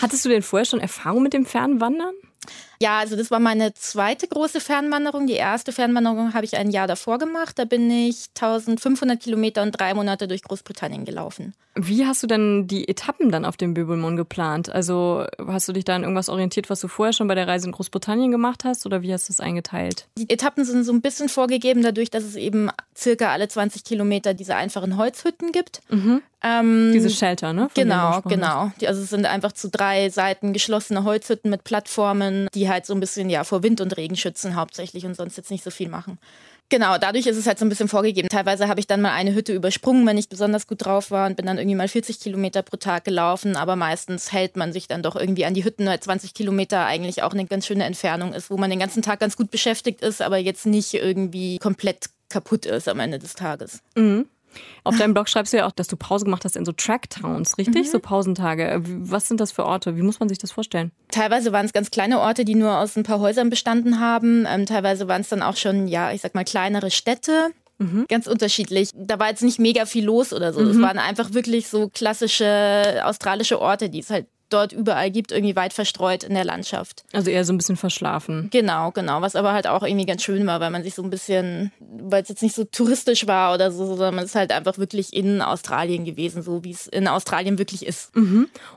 Hattest 0.01 0.25
du 0.25 0.29
denn 0.31 0.43
vorher 0.43 0.65
schon 0.65 0.81
Erfahrung 0.81 1.23
mit 1.23 1.35
dem 1.35 1.45
Fernwandern? 1.47 2.15
Ja, 2.81 2.99
also 2.99 3.15
das 3.15 3.31
war 3.31 3.39
meine 3.39 3.75
zweite 3.75 4.27
große 4.27 4.61
Fernwanderung. 4.61 5.29
Die 5.29 5.35
erste 5.35 5.71
Fernwanderung 5.71 6.35
habe 6.35 6.45
ich 6.45 6.57
ein 6.57 6.71
Jahr 6.71 6.89
davor 6.89 7.19
gemacht. 7.19 7.59
Da 7.59 7.65
bin 7.65 7.89
ich 7.91 8.31
1500 8.35 9.21
Kilometer 9.21 9.63
und 9.63 9.79
drei 9.79 9.95
Monate 9.95 10.27
durch 10.27 10.43
Großbritannien 10.43 11.05
gelaufen. 11.05 11.55
Wie 11.75 12.05
hast 12.05 12.23
du 12.23 12.27
denn 12.27 12.67
die 12.67 12.89
Etappen 12.89 13.31
dann 13.31 13.45
auf 13.47 13.57
dem 13.57 13.73
Bibbulmun 13.73 14.17
geplant? 14.17 14.69
Also 14.69 15.25
hast 15.47 15.69
du 15.69 15.73
dich 15.73 15.85
da 15.85 15.95
an 15.95 16.03
irgendwas 16.03 16.29
orientiert, 16.29 16.69
was 16.69 16.81
du 16.81 16.89
vorher 16.89 17.15
schon 17.15 17.29
bei 17.29 17.35
der 17.35 17.49
Reise 17.49 17.67
in 17.67 17.73
Großbritannien 17.73 18.31
gemacht 18.31 18.65
hast 18.65 18.85
oder 18.85 19.01
wie 19.01 19.13
hast 19.13 19.29
du 19.29 19.33
es 19.33 19.41
eingeteilt? 19.41 20.09
Die 20.19 20.29
Etappen 20.29 20.65
sind 20.65 20.85
so 20.85 20.93
ein 20.93 21.01
bisschen 21.01 21.31
vorgegeben, 21.31 21.83
dadurch, 21.83 22.11
dass 22.11 22.25
es 22.25 22.37
eben 22.37 22.69
circa 22.95 23.33
alle 23.33 23.49
20 23.49 23.85
Kilometer 23.85 24.35
diese 24.35 24.55
einfachen 24.55 24.99
Holzhütten 24.99 25.53
gibt. 25.53 25.81
Ähm, 26.45 26.91
Diese 26.93 27.09
Shelter, 27.09 27.53
ne? 27.53 27.69
von 27.69 27.71
Genau, 27.75 28.21
genau. 28.23 28.73
Die, 28.81 28.89
also 28.89 29.01
es 29.01 29.11
sind 29.11 29.27
einfach 29.27 29.53
zu 29.53 29.71
drei 29.71 30.11
Seiten 30.11 30.53
geschlossene 30.53 31.05
Holzhütten 31.05 31.51
mit 31.51 31.63
Plattformen, 31.63 32.32
die 32.55 32.69
halt 32.69 32.87
so 32.87 32.95
ein 32.95 33.01
bisschen 33.01 33.31
ja 33.31 33.45
vor 33.45 33.63
Wind 33.63 33.81
und 33.81 33.97
Regen 33.97 34.17
schützen 34.17 34.57
hauptsächlich 34.57 35.07
und 35.07 35.17
sonst 35.17 35.37
jetzt 35.37 35.51
nicht 35.51 35.65
so 35.65 35.71
viel 35.71 35.89
machen. 35.89 36.19
Genau, 36.73 36.97
dadurch 36.97 37.27
ist 37.27 37.37
es 37.37 37.47
halt 37.47 37.59
so 37.59 37.67
ein 37.67 37.69
bisschen 37.69 37.89
vorgegeben. 37.89 38.31
Teilweise 38.31 38.67
habe 38.67 38.81
ich 38.81 38.87
dann 38.87 39.03
mal 39.03 39.13
eine 39.13 39.35
Hütte 39.35 39.53
übersprungen, 39.53 40.07
wenn 40.07 40.17
ich 40.17 40.31
besonders 40.31 40.67
gut 40.67 40.87
drauf 40.87 41.11
war 41.11 41.27
und 41.27 41.37
bin 41.37 41.45
dann 41.45 41.59
irgendwie 41.59 41.77
mal 41.77 41.87
40 41.89 42.19
Kilometer 42.19 42.63
pro 42.63 42.79
Tag 42.79 43.05
gelaufen. 43.05 43.57
Aber 43.57 43.77
meistens 43.77 44.33
hält 44.33 44.57
man 44.57 44.73
sich 44.73 44.89
dann 44.89 45.03
doch 45.03 45.15
irgendwie 45.15 45.45
an 45.45 45.53
die 45.53 45.65
Hütten, 45.65 45.85
weil 45.85 46.01
20 46.01 46.33
Kilometer 46.33 46.87
eigentlich 46.87 47.23
auch 47.23 47.33
eine 47.35 47.45
ganz 47.45 47.67
schöne 47.67 47.85
Entfernung 47.85 48.33
ist, 48.33 48.51
wo 48.51 48.57
man 48.57 48.71
den 48.71 48.79
ganzen 48.79 49.03
Tag 49.03 49.21
ganz 49.21 49.37
gut 49.37 49.51
beschäftigt 49.51 50.01
ist, 50.01 50.23
aber 50.23 50.39
jetzt 50.39 50.65
nicht 50.65 50.95
irgendwie 50.95 51.59
komplett 51.59 52.07
kaputt 52.31 52.65
ist 52.65 52.89
am 52.89 53.01
Ende 53.01 53.19
des 53.19 53.35
Tages. 53.35 53.83
Auf 54.85 54.97
deinem 54.97 55.15
Blog 55.15 55.29
schreibst 55.29 55.53
du 55.53 55.59
ja 55.59 55.67
auch, 55.67 55.73
dass 55.73 55.89
du 55.89 55.97
Pause 55.97 56.25
gemacht 56.25 56.45
hast 56.45 56.57
in 56.57 56.65
so 56.65 56.73
Track-Towns, 56.73 57.59
richtig? 57.59 57.91
So 57.91 57.99
Pausentage. 57.99 58.83
Was 58.85 59.29
sind 59.29 59.41
das 59.41 59.53
für 59.53 59.65
Orte? 59.65 59.97
Wie 59.97 60.03
muss 60.03 60.21
man 60.21 60.29
sich 60.29 60.39
das 60.39 60.53
vorstellen? 60.53 60.93
Teilweise 61.09 61.53
waren 61.53 61.67
es 61.67 61.73
ganz 61.73 61.91
kleine 61.91 62.21
Orte, 62.21 62.45
die 62.45 62.55
nur 62.55 62.79
aus 62.79 62.97
ein 62.97 63.03
paar 63.03 63.21
Häusern 63.21 63.51
bestanden 63.51 64.01
haben. 64.01 64.47
Ähm, 64.49 64.67
teilweise 64.67 65.09
waren 65.09 65.23
es 65.23 65.29
dann 65.29 65.43
auch 65.43 65.57
schon, 65.57 65.89
ja, 65.89 66.13
ich 66.13 66.21
sag 66.21 66.35
mal, 66.35 66.45
kleinere 66.45 66.91
Städte. 66.91 67.51
Ganz 68.07 68.29
unterschiedlich. 68.29 68.91
Da 68.95 69.19
war 69.19 69.31
jetzt 69.31 69.43
nicht 69.43 69.59
mega 69.59 69.87
viel 69.87 70.05
los 70.05 70.33
oder 70.33 70.53
so. 70.53 70.61
Es 70.61 70.81
waren 70.81 70.99
einfach 71.01 71.33
wirklich 71.33 71.67
so 71.67 71.89
klassische 71.89 73.03
australische 73.05 73.61
Orte, 73.61 73.91
die 73.91 73.99
es 73.99 74.11
halt 74.11 74.27
dort 74.53 74.73
überall 74.73 75.11
gibt, 75.11 75.33
irgendwie 75.33 75.57
weit 75.57 75.73
verstreut 75.73 76.25
in 76.25 76.35
der 76.35 76.45
Landschaft. 76.45 77.05
Also 77.13 77.31
eher 77.31 77.45
so 77.45 77.53
ein 77.53 77.59
bisschen 77.59 77.77
verschlafen. 77.77 78.49
Genau, 78.51 78.91
genau. 78.91 79.21
Was 79.21 79.37
aber 79.37 79.53
halt 79.53 79.67
auch 79.67 79.83
irgendwie 79.83 80.07
ganz 80.07 80.23
schön 80.23 80.47
war, 80.47 80.61
weil 80.61 80.71
man 80.71 80.83
sich 80.83 80.95
so 80.95 81.03
ein 81.03 81.11
bisschen, 81.11 81.73
weil 81.81 82.23
es 82.23 82.29
jetzt 82.29 82.43
nicht 82.43 82.55
so 82.55 82.65
touristisch 82.65 83.27
war 83.27 83.55
oder 83.55 83.71
so, 83.71 83.87
sondern 83.87 84.15
man 84.15 84.25
ist 84.25 84.35
halt 84.35 84.53
einfach 84.53 84.79
wirklich 84.79 85.13
in 85.13 85.43
Australien 85.43 86.05
gewesen, 86.05 86.43
so 86.43 86.65
wie 86.65 86.73
es 86.73 86.87
in 86.87 87.09
Australien 87.09 87.59
wirklich 87.59 87.87
ist. 87.87 88.13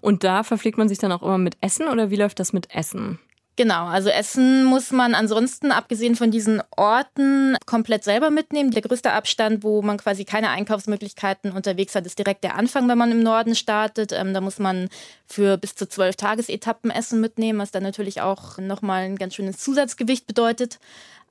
Und 0.02 0.24
da 0.24 0.44
verpflegt 0.44 0.78
man 0.78 0.90
sich 0.90 0.98
dann 0.98 1.12
auch 1.12 1.22
immer 1.22 1.38
mit 1.38 1.58
Essen 1.62 1.88
oder 1.88 2.10
wie 2.10 2.16
läuft 2.16 2.40
das 2.40 2.54
mit 2.54 2.74
Essen? 2.74 3.20
Genau, 3.58 3.86
also 3.86 4.10
Essen 4.10 4.66
muss 4.66 4.92
man 4.92 5.16
ansonsten, 5.16 5.72
abgesehen 5.72 6.18
von 6.18 6.30
diesen 6.30 6.62
Orten, 6.76 7.56
komplett 7.66 8.04
selber 8.04 8.30
mitnehmen. 8.30 8.72
Der 8.72 8.82
größte 8.82 9.14
Abstand, 9.14 9.64
wo 9.64 9.82
man 9.82 9.98
quasi 9.98 10.26
keine 10.26 10.50
Einkaufsmöglichkeiten 10.50 11.52
unterwegs 11.54 11.96
hat, 11.96 12.06
ist 12.06 12.20
direkt 12.20 12.44
der 12.44 12.56
Anfang, 12.56 12.90
wenn 12.90 12.98
man 12.98 13.12
im 13.12 13.24
Norden 13.24 13.56
startet. 13.56 14.12
Ähm, 14.12 14.34
da 14.34 14.42
muss 14.42 14.60
man 14.60 14.90
für 15.26 15.56
bis 15.58 15.76
zu 15.76 15.88
zwölf 15.88 16.18
Tagesetappen 16.18 16.92
Essen 16.92 17.22
mitnehmen, 17.22 17.60
was 17.60 17.72
dann 17.72 17.84
natürlich 17.84 18.20
auch 18.20 18.58
nochmal 18.58 19.04
ein 19.04 19.16
ganz 19.16 19.36
schönes 19.36 19.58
Zusatzgewicht 19.58 20.28
bedeutet. 20.28 20.80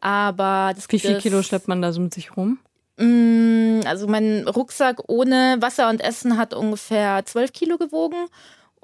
Aber 0.00 0.72
das 0.74 0.90
Wie 0.90 0.98
viel 0.98 1.18
Kilo 1.18 1.42
schleppt 1.42 1.68
man 1.68 1.82
da 1.82 1.92
so 1.92 2.00
mit 2.00 2.14
sich 2.14 2.36
rum? 2.36 2.58
Mm, 2.96 3.80
Also 3.86 4.06
mein 4.06 4.48
Rucksack 4.48 5.02
ohne 5.08 5.56
Wasser 5.60 5.90
und 5.90 6.00
Essen 6.00 6.38
hat 6.38 6.54
ungefähr 6.54 7.22
12 7.24 7.52
Kilo 7.52 7.76
gewogen. 7.76 8.28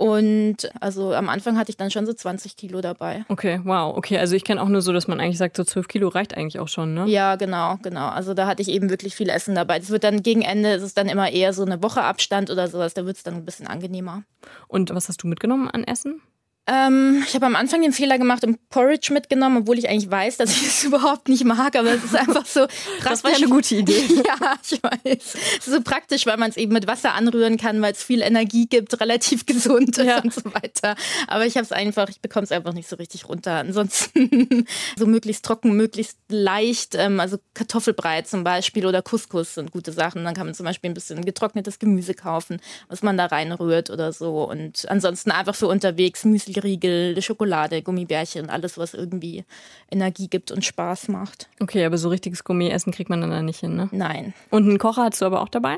Und 0.00 0.70
also 0.80 1.12
am 1.12 1.28
Anfang 1.28 1.58
hatte 1.58 1.68
ich 1.68 1.76
dann 1.76 1.90
schon 1.90 2.06
so 2.06 2.14
20 2.14 2.56
Kilo 2.56 2.80
dabei. 2.80 3.26
Okay, 3.28 3.60
wow. 3.64 3.94
Okay, 3.94 4.16
also 4.16 4.34
ich 4.34 4.44
kenne 4.44 4.62
auch 4.62 4.68
nur 4.68 4.80
so, 4.80 4.94
dass 4.94 5.08
man 5.08 5.20
eigentlich 5.20 5.36
sagt, 5.36 5.58
so 5.58 5.62
12 5.62 5.88
Kilo 5.88 6.08
reicht 6.08 6.34
eigentlich 6.34 6.58
auch 6.58 6.68
schon, 6.68 6.94
ne? 6.94 7.06
Ja, 7.06 7.36
genau, 7.36 7.76
genau. 7.82 8.08
Also 8.08 8.32
da 8.32 8.46
hatte 8.46 8.62
ich 8.62 8.68
eben 8.68 8.88
wirklich 8.88 9.14
viel 9.14 9.28
Essen 9.28 9.54
dabei. 9.54 9.78
Das 9.78 9.90
wird 9.90 10.02
dann 10.02 10.22
gegen 10.22 10.40
Ende, 10.40 10.72
ist 10.72 10.84
es 10.84 10.94
dann 10.94 11.06
immer 11.06 11.30
eher 11.30 11.52
so 11.52 11.66
eine 11.66 11.82
Woche 11.82 12.02
Abstand 12.02 12.48
oder 12.48 12.66
sowas. 12.68 12.94
Da 12.94 13.04
wird 13.04 13.18
es 13.18 13.24
dann 13.24 13.34
ein 13.34 13.44
bisschen 13.44 13.66
angenehmer. 13.66 14.22
Und 14.68 14.88
was 14.94 15.10
hast 15.10 15.22
du 15.22 15.26
mitgenommen 15.26 15.68
an 15.68 15.84
Essen? 15.84 16.22
Ähm, 16.70 17.24
ich 17.26 17.34
habe 17.34 17.46
am 17.46 17.56
Anfang 17.56 17.82
den 17.82 17.92
Fehler 17.92 18.16
gemacht 18.16 18.44
und 18.44 18.68
Porridge 18.68 19.12
mitgenommen, 19.12 19.58
obwohl 19.58 19.78
ich 19.78 19.88
eigentlich 19.88 20.10
weiß, 20.10 20.36
dass 20.36 20.50
ich 20.52 20.62
es 20.66 20.84
überhaupt 20.84 21.28
nicht 21.28 21.44
mag, 21.44 21.74
aber 21.74 21.92
es 21.92 22.04
ist 22.04 22.14
einfach 22.14 22.46
so 22.46 22.60
praktisch. 22.60 23.00
Das 23.10 23.24
war 23.24 23.34
eine 23.34 23.48
gute 23.48 23.74
Idee. 23.74 24.04
ja, 24.26 24.54
ich 24.62 24.80
weiß. 24.80 25.00
Es 25.04 25.34
ist 25.34 25.64
so 25.64 25.80
praktisch, 25.80 26.26
weil 26.26 26.36
man 26.36 26.50
es 26.50 26.56
eben 26.56 26.72
mit 26.72 26.86
Wasser 26.86 27.14
anrühren 27.14 27.56
kann, 27.56 27.82
weil 27.82 27.92
es 27.92 28.04
viel 28.04 28.22
Energie 28.22 28.66
gibt, 28.66 29.00
relativ 29.00 29.46
gesund 29.46 29.98
ist 29.98 30.06
ja. 30.06 30.22
und 30.22 30.32
so 30.32 30.44
weiter. 30.44 30.94
Aber 31.26 31.44
ich 31.44 31.56
habe 31.56 31.64
es 31.64 31.72
einfach, 31.72 32.08
ich 32.08 32.20
bekomme 32.20 32.44
es 32.44 32.52
einfach 32.52 32.72
nicht 32.72 32.88
so 32.88 32.96
richtig 32.96 33.28
runter. 33.28 33.54
Ansonsten 33.54 34.64
so 34.96 35.06
möglichst 35.06 35.44
trocken, 35.44 35.72
möglichst 35.72 36.18
leicht, 36.28 36.94
ähm, 36.94 37.18
also 37.18 37.38
Kartoffelbrei 37.54 38.22
zum 38.22 38.44
Beispiel 38.44 38.86
oder 38.86 39.02
Couscous 39.02 39.54
sind 39.54 39.72
gute 39.72 39.92
Sachen. 39.92 40.24
Dann 40.24 40.34
kann 40.34 40.46
man 40.46 40.54
zum 40.54 40.66
Beispiel 40.66 40.90
ein 40.90 40.94
bisschen 40.94 41.24
getrocknetes 41.24 41.80
Gemüse 41.80 42.14
kaufen, 42.14 42.60
was 42.88 43.02
man 43.02 43.16
da 43.16 43.26
reinrührt 43.26 43.90
oder 43.90 44.12
so. 44.12 44.44
Und 44.48 44.88
ansonsten 44.88 45.32
einfach 45.32 45.56
für 45.56 45.66
unterwegs 45.66 46.24
Müsli 46.24 46.59
Riegel, 46.62 47.20
Schokolade, 47.22 47.82
Gummibärchen, 47.82 48.50
alles, 48.50 48.78
was 48.78 48.94
irgendwie 48.94 49.44
Energie 49.90 50.28
gibt 50.28 50.50
und 50.50 50.64
Spaß 50.64 51.08
macht. 51.08 51.48
Okay, 51.60 51.84
aber 51.84 51.98
so 51.98 52.08
richtiges 52.08 52.44
Gummiessen 52.44 52.92
kriegt 52.92 53.10
man 53.10 53.20
dann 53.20 53.30
da 53.30 53.42
nicht 53.42 53.60
hin, 53.60 53.76
ne? 53.76 53.88
Nein. 53.92 54.34
Und 54.50 54.68
einen 54.68 54.78
Kocher 54.78 55.04
hast 55.04 55.20
du 55.20 55.26
aber 55.26 55.42
auch 55.42 55.48
dabei? 55.48 55.76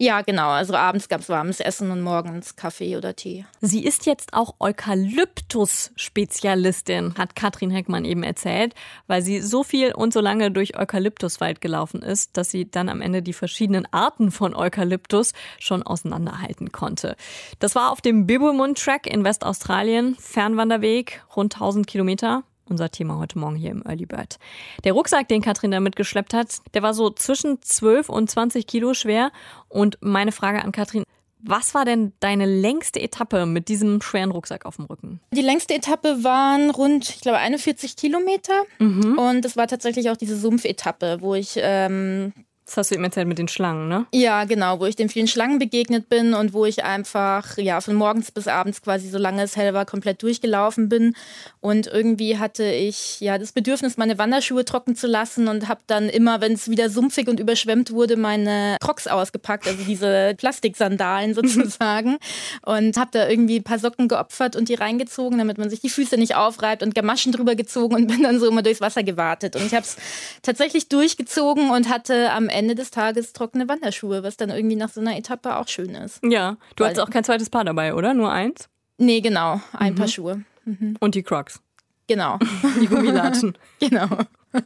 Ja, 0.00 0.22
genau. 0.22 0.50
Also 0.50 0.74
abends 0.74 1.08
gab 1.08 1.22
es 1.22 1.28
warmes 1.28 1.58
Essen 1.58 1.90
und 1.90 2.02
morgens 2.02 2.54
Kaffee 2.54 2.96
oder 2.96 3.16
Tee. 3.16 3.44
Sie 3.60 3.84
ist 3.84 4.06
jetzt 4.06 4.32
auch 4.32 4.54
Eukalyptus-Spezialistin, 4.60 7.14
hat 7.18 7.34
Katrin 7.34 7.72
Heckmann 7.72 8.04
eben 8.04 8.22
erzählt, 8.22 8.76
weil 9.08 9.22
sie 9.22 9.40
so 9.40 9.64
viel 9.64 9.92
und 9.92 10.12
so 10.12 10.20
lange 10.20 10.52
durch 10.52 10.78
Eukalyptuswald 10.78 11.60
gelaufen 11.60 12.02
ist, 12.02 12.36
dass 12.36 12.52
sie 12.52 12.70
dann 12.70 12.88
am 12.88 13.00
Ende 13.00 13.22
die 13.22 13.32
verschiedenen 13.32 13.92
Arten 13.92 14.30
von 14.30 14.54
Eukalyptus 14.54 15.32
schon 15.58 15.82
auseinanderhalten 15.82 16.70
konnte. 16.70 17.16
Das 17.58 17.74
war 17.74 17.90
auf 17.90 18.00
dem 18.00 18.26
Bibelmund 18.26 18.78
Track 18.78 19.08
in 19.08 19.24
Westaustralien, 19.24 20.14
Fernwanderweg, 20.20 21.24
rund 21.34 21.56
1000 21.56 21.88
Kilometer 21.88 22.44
unser 22.70 22.90
Thema 22.90 23.18
heute 23.18 23.38
Morgen 23.38 23.56
hier 23.56 23.70
im 23.70 23.82
Early 23.84 24.06
Bird. 24.06 24.38
Der 24.84 24.92
Rucksack, 24.92 25.28
den 25.28 25.42
Katrin 25.42 25.70
da 25.70 25.80
mitgeschleppt 25.80 26.34
hat, 26.34 26.58
der 26.74 26.82
war 26.82 26.94
so 26.94 27.10
zwischen 27.10 27.60
12 27.62 28.08
und 28.08 28.30
20 28.30 28.66
Kilo 28.66 28.94
schwer. 28.94 29.30
Und 29.68 29.98
meine 30.00 30.32
Frage 30.32 30.62
an 30.64 30.72
Katrin, 30.72 31.04
was 31.40 31.74
war 31.74 31.84
denn 31.84 32.12
deine 32.20 32.46
längste 32.46 33.00
Etappe 33.00 33.46
mit 33.46 33.68
diesem 33.68 34.02
schweren 34.02 34.30
Rucksack 34.30 34.66
auf 34.66 34.76
dem 34.76 34.86
Rücken? 34.86 35.20
Die 35.32 35.42
längste 35.42 35.74
Etappe 35.74 36.24
waren 36.24 36.70
rund, 36.70 37.08
ich 37.10 37.20
glaube, 37.20 37.38
41 37.38 37.96
Kilometer. 37.96 38.64
Mhm. 38.78 39.18
Und 39.18 39.44
es 39.44 39.56
war 39.56 39.68
tatsächlich 39.68 40.10
auch 40.10 40.16
diese 40.16 40.36
Sumpfetappe, 40.36 41.18
wo 41.20 41.34
ich 41.34 41.54
ähm, 41.56 42.32
das 42.68 42.76
hast 42.76 42.90
du 42.90 42.96
eben 42.96 43.04
erzählt 43.04 43.26
mit 43.26 43.38
den 43.38 43.48
Schlangen, 43.48 43.88
ne? 43.88 44.04
Ja, 44.12 44.44
genau, 44.44 44.78
wo 44.78 44.84
ich 44.84 44.94
den 44.94 45.08
vielen 45.08 45.26
Schlangen 45.26 45.58
begegnet 45.58 46.10
bin 46.10 46.34
und 46.34 46.52
wo 46.52 46.66
ich 46.66 46.84
einfach, 46.84 47.56
ja, 47.56 47.80
von 47.80 47.94
morgens 47.94 48.30
bis 48.30 48.46
abends 48.46 48.82
quasi, 48.82 49.08
solange 49.08 49.42
es 49.42 49.56
hell 49.56 49.72
war, 49.72 49.86
komplett 49.86 50.22
durchgelaufen 50.22 50.90
bin. 50.90 51.14
Und 51.60 51.86
irgendwie 51.86 52.36
hatte 52.36 52.70
ich, 52.70 53.20
ja, 53.20 53.38
das 53.38 53.52
Bedürfnis, 53.52 53.96
meine 53.96 54.18
Wanderschuhe 54.18 54.66
trocken 54.66 54.96
zu 54.96 55.06
lassen 55.06 55.48
und 55.48 55.66
habe 55.66 55.80
dann 55.86 56.10
immer, 56.10 56.42
wenn 56.42 56.52
es 56.52 56.68
wieder 56.68 56.90
sumpfig 56.90 57.28
und 57.28 57.40
überschwemmt 57.40 57.90
wurde, 57.90 58.16
meine 58.16 58.76
Crocs 58.82 59.06
ausgepackt, 59.06 59.66
also 59.66 59.82
diese 59.84 60.34
Plastiksandalen 60.36 61.32
sozusagen. 61.34 62.18
und 62.66 62.98
habe 62.98 63.10
da 63.12 63.28
irgendwie 63.30 63.60
ein 63.60 63.64
paar 63.64 63.78
Socken 63.78 64.08
geopfert 64.08 64.56
und 64.56 64.68
die 64.68 64.74
reingezogen, 64.74 65.38
damit 65.38 65.56
man 65.56 65.70
sich 65.70 65.80
die 65.80 65.88
Füße 65.88 66.18
nicht 66.18 66.34
aufreibt 66.34 66.82
und 66.82 66.94
Gamaschen 66.94 67.32
drüber 67.32 67.54
gezogen 67.54 67.94
und 67.94 68.08
bin 68.08 68.22
dann 68.22 68.38
so 68.38 68.46
immer 68.46 68.60
durchs 68.60 68.82
Wasser 68.82 69.02
gewartet. 69.02 69.56
Und 69.56 69.64
ich 69.64 69.72
habe 69.72 69.84
es 69.84 69.96
tatsächlich 70.42 70.90
durchgezogen 70.90 71.70
und 71.70 71.88
hatte 71.88 72.30
am 72.30 72.50
Ende 72.50 72.57
Ende 72.58 72.74
des 72.74 72.90
Tages 72.90 73.32
trockene 73.32 73.68
Wanderschuhe, 73.68 74.22
was 74.22 74.36
dann 74.36 74.50
irgendwie 74.50 74.76
nach 74.76 74.90
so 74.90 75.00
einer 75.00 75.16
Etappe 75.16 75.56
auch 75.56 75.68
schön 75.68 75.94
ist. 75.94 76.20
Ja, 76.22 76.56
du 76.76 76.82
Weil, 76.82 76.90
hattest 76.90 77.06
auch 77.06 77.10
kein 77.10 77.24
zweites 77.24 77.50
Paar 77.50 77.64
dabei, 77.64 77.94
oder? 77.94 78.14
Nur 78.14 78.32
eins? 78.32 78.68
Nee, 78.98 79.20
genau. 79.20 79.60
Ein 79.72 79.92
mhm. 79.92 79.96
Paar 79.96 80.08
Schuhe. 80.08 80.44
Mhm. 80.64 80.96
Und 80.98 81.14
die 81.14 81.22
Crocs. 81.22 81.60
Genau. 82.08 82.38
Die 82.80 82.86
Gummilatschen. 82.86 83.56
genau. 83.80 84.08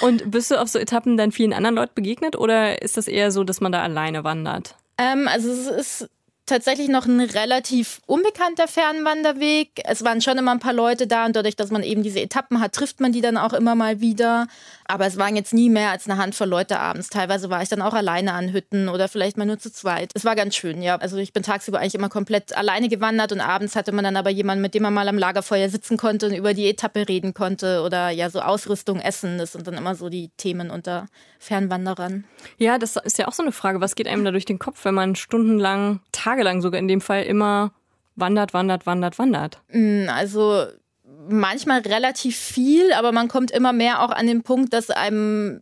Und 0.00 0.30
bist 0.30 0.50
du 0.50 0.60
auf 0.60 0.68
so 0.68 0.78
Etappen 0.78 1.16
dann 1.16 1.32
vielen 1.32 1.52
anderen 1.52 1.76
Leuten 1.76 1.94
begegnet 1.94 2.36
oder 2.36 2.82
ist 2.82 2.96
das 2.96 3.06
eher 3.06 3.30
so, 3.30 3.44
dass 3.44 3.60
man 3.60 3.70
da 3.70 3.82
alleine 3.82 4.24
wandert? 4.24 4.74
Ähm, 4.98 5.28
also 5.28 5.50
es 5.50 5.66
ist 5.68 6.10
tatsächlich 6.48 6.88
noch 6.88 7.06
ein 7.06 7.20
relativ 7.20 8.00
unbekannter 8.06 8.66
Fernwanderweg. 8.66 9.82
Es 9.84 10.04
waren 10.04 10.20
schon 10.20 10.38
immer 10.38 10.52
ein 10.52 10.58
paar 10.58 10.72
Leute 10.72 11.06
da 11.06 11.26
und 11.26 11.36
dadurch, 11.36 11.56
dass 11.56 11.70
man 11.70 11.82
eben 11.82 12.02
diese 12.02 12.20
Etappen 12.20 12.60
hat, 12.60 12.72
trifft 12.72 13.00
man 13.00 13.12
die 13.12 13.20
dann 13.20 13.36
auch 13.36 13.52
immer 13.52 13.74
mal 13.74 14.00
wieder. 14.00 14.48
Aber 14.90 15.06
es 15.06 15.18
waren 15.18 15.36
jetzt 15.36 15.52
nie 15.52 15.68
mehr 15.68 15.90
als 15.90 16.08
eine 16.08 16.18
Handvoll 16.18 16.48
Leute 16.48 16.80
abends. 16.80 17.10
Teilweise 17.10 17.50
war 17.50 17.62
ich 17.62 17.68
dann 17.68 17.82
auch 17.82 17.92
alleine 17.92 18.32
an 18.32 18.54
Hütten 18.54 18.88
oder 18.88 19.06
vielleicht 19.06 19.36
mal 19.36 19.44
nur 19.44 19.58
zu 19.58 19.70
zweit. 19.70 20.12
Es 20.14 20.24
war 20.24 20.34
ganz 20.34 20.56
schön, 20.56 20.80
ja. 20.80 20.96
Also 20.96 21.18
ich 21.18 21.34
bin 21.34 21.42
tagsüber 21.42 21.78
eigentlich 21.78 21.94
immer 21.94 22.08
komplett 22.08 22.56
alleine 22.56 22.88
gewandert 22.88 23.30
und 23.32 23.40
abends 23.40 23.76
hatte 23.76 23.92
man 23.92 24.02
dann 24.02 24.16
aber 24.16 24.30
jemanden, 24.30 24.62
mit 24.62 24.72
dem 24.72 24.82
man 24.82 24.94
mal 24.94 25.06
am 25.06 25.18
Lagerfeuer 25.18 25.68
sitzen 25.68 25.98
konnte 25.98 26.26
und 26.26 26.34
über 26.34 26.54
die 26.54 26.70
Etappe 26.70 27.06
reden 27.06 27.34
konnte 27.34 27.82
oder 27.82 28.08
ja, 28.08 28.30
so 28.30 28.40
Ausrüstung, 28.40 28.98
Essen. 28.98 29.36
Das 29.36 29.52
sind 29.52 29.66
dann 29.66 29.74
immer 29.74 29.94
so 29.94 30.08
die 30.08 30.30
Themen 30.38 30.70
unter 30.70 31.06
Fernwanderern. 31.38 32.24
Ja, 32.56 32.78
das 32.78 32.96
ist 32.96 33.18
ja 33.18 33.28
auch 33.28 33.34
so 33.34 33.42
eine 33.42 33.52
Frage. 33.52 33.82
Was 33.82 33.94
geht 33.94 34.08
einem 34.08 34.24
da 34.24 34.30
durch 34.30 34.46
den 34.46 34.58
Kopf, 34.58 34.86
wenn 34.86 34.94
man 34.94 35.16
stundenlang, 35.16 36.00
tagelang 36.12 36.62
sogar 36.62 36.80
in 36.80 36.88
dem 36.88 37.02
Fall 37.02 37.24
immer 37.24 37.72
wandert, 38.16 38.54
wandert, 38.54 38.86
wandert, 38.86 39.18
wandert? 39.18 39.60
Mm, 39.70 40.08
also 40.08 40.64
manchmal 41.28 41.80
relativ 41.80 42.36
viel, 42.36 42.92
aber 42.92 43.12
man 43.12 43.28
kommt 43.28 43.50
immer 43.50 43.72
mehr 43.72 44.02
auch 44.02 44.10
an 44.10 44.26
den 44.26 44.42
Punkt, 44.42 44.72
dass 44.72 44.90
einem 44.90 45.60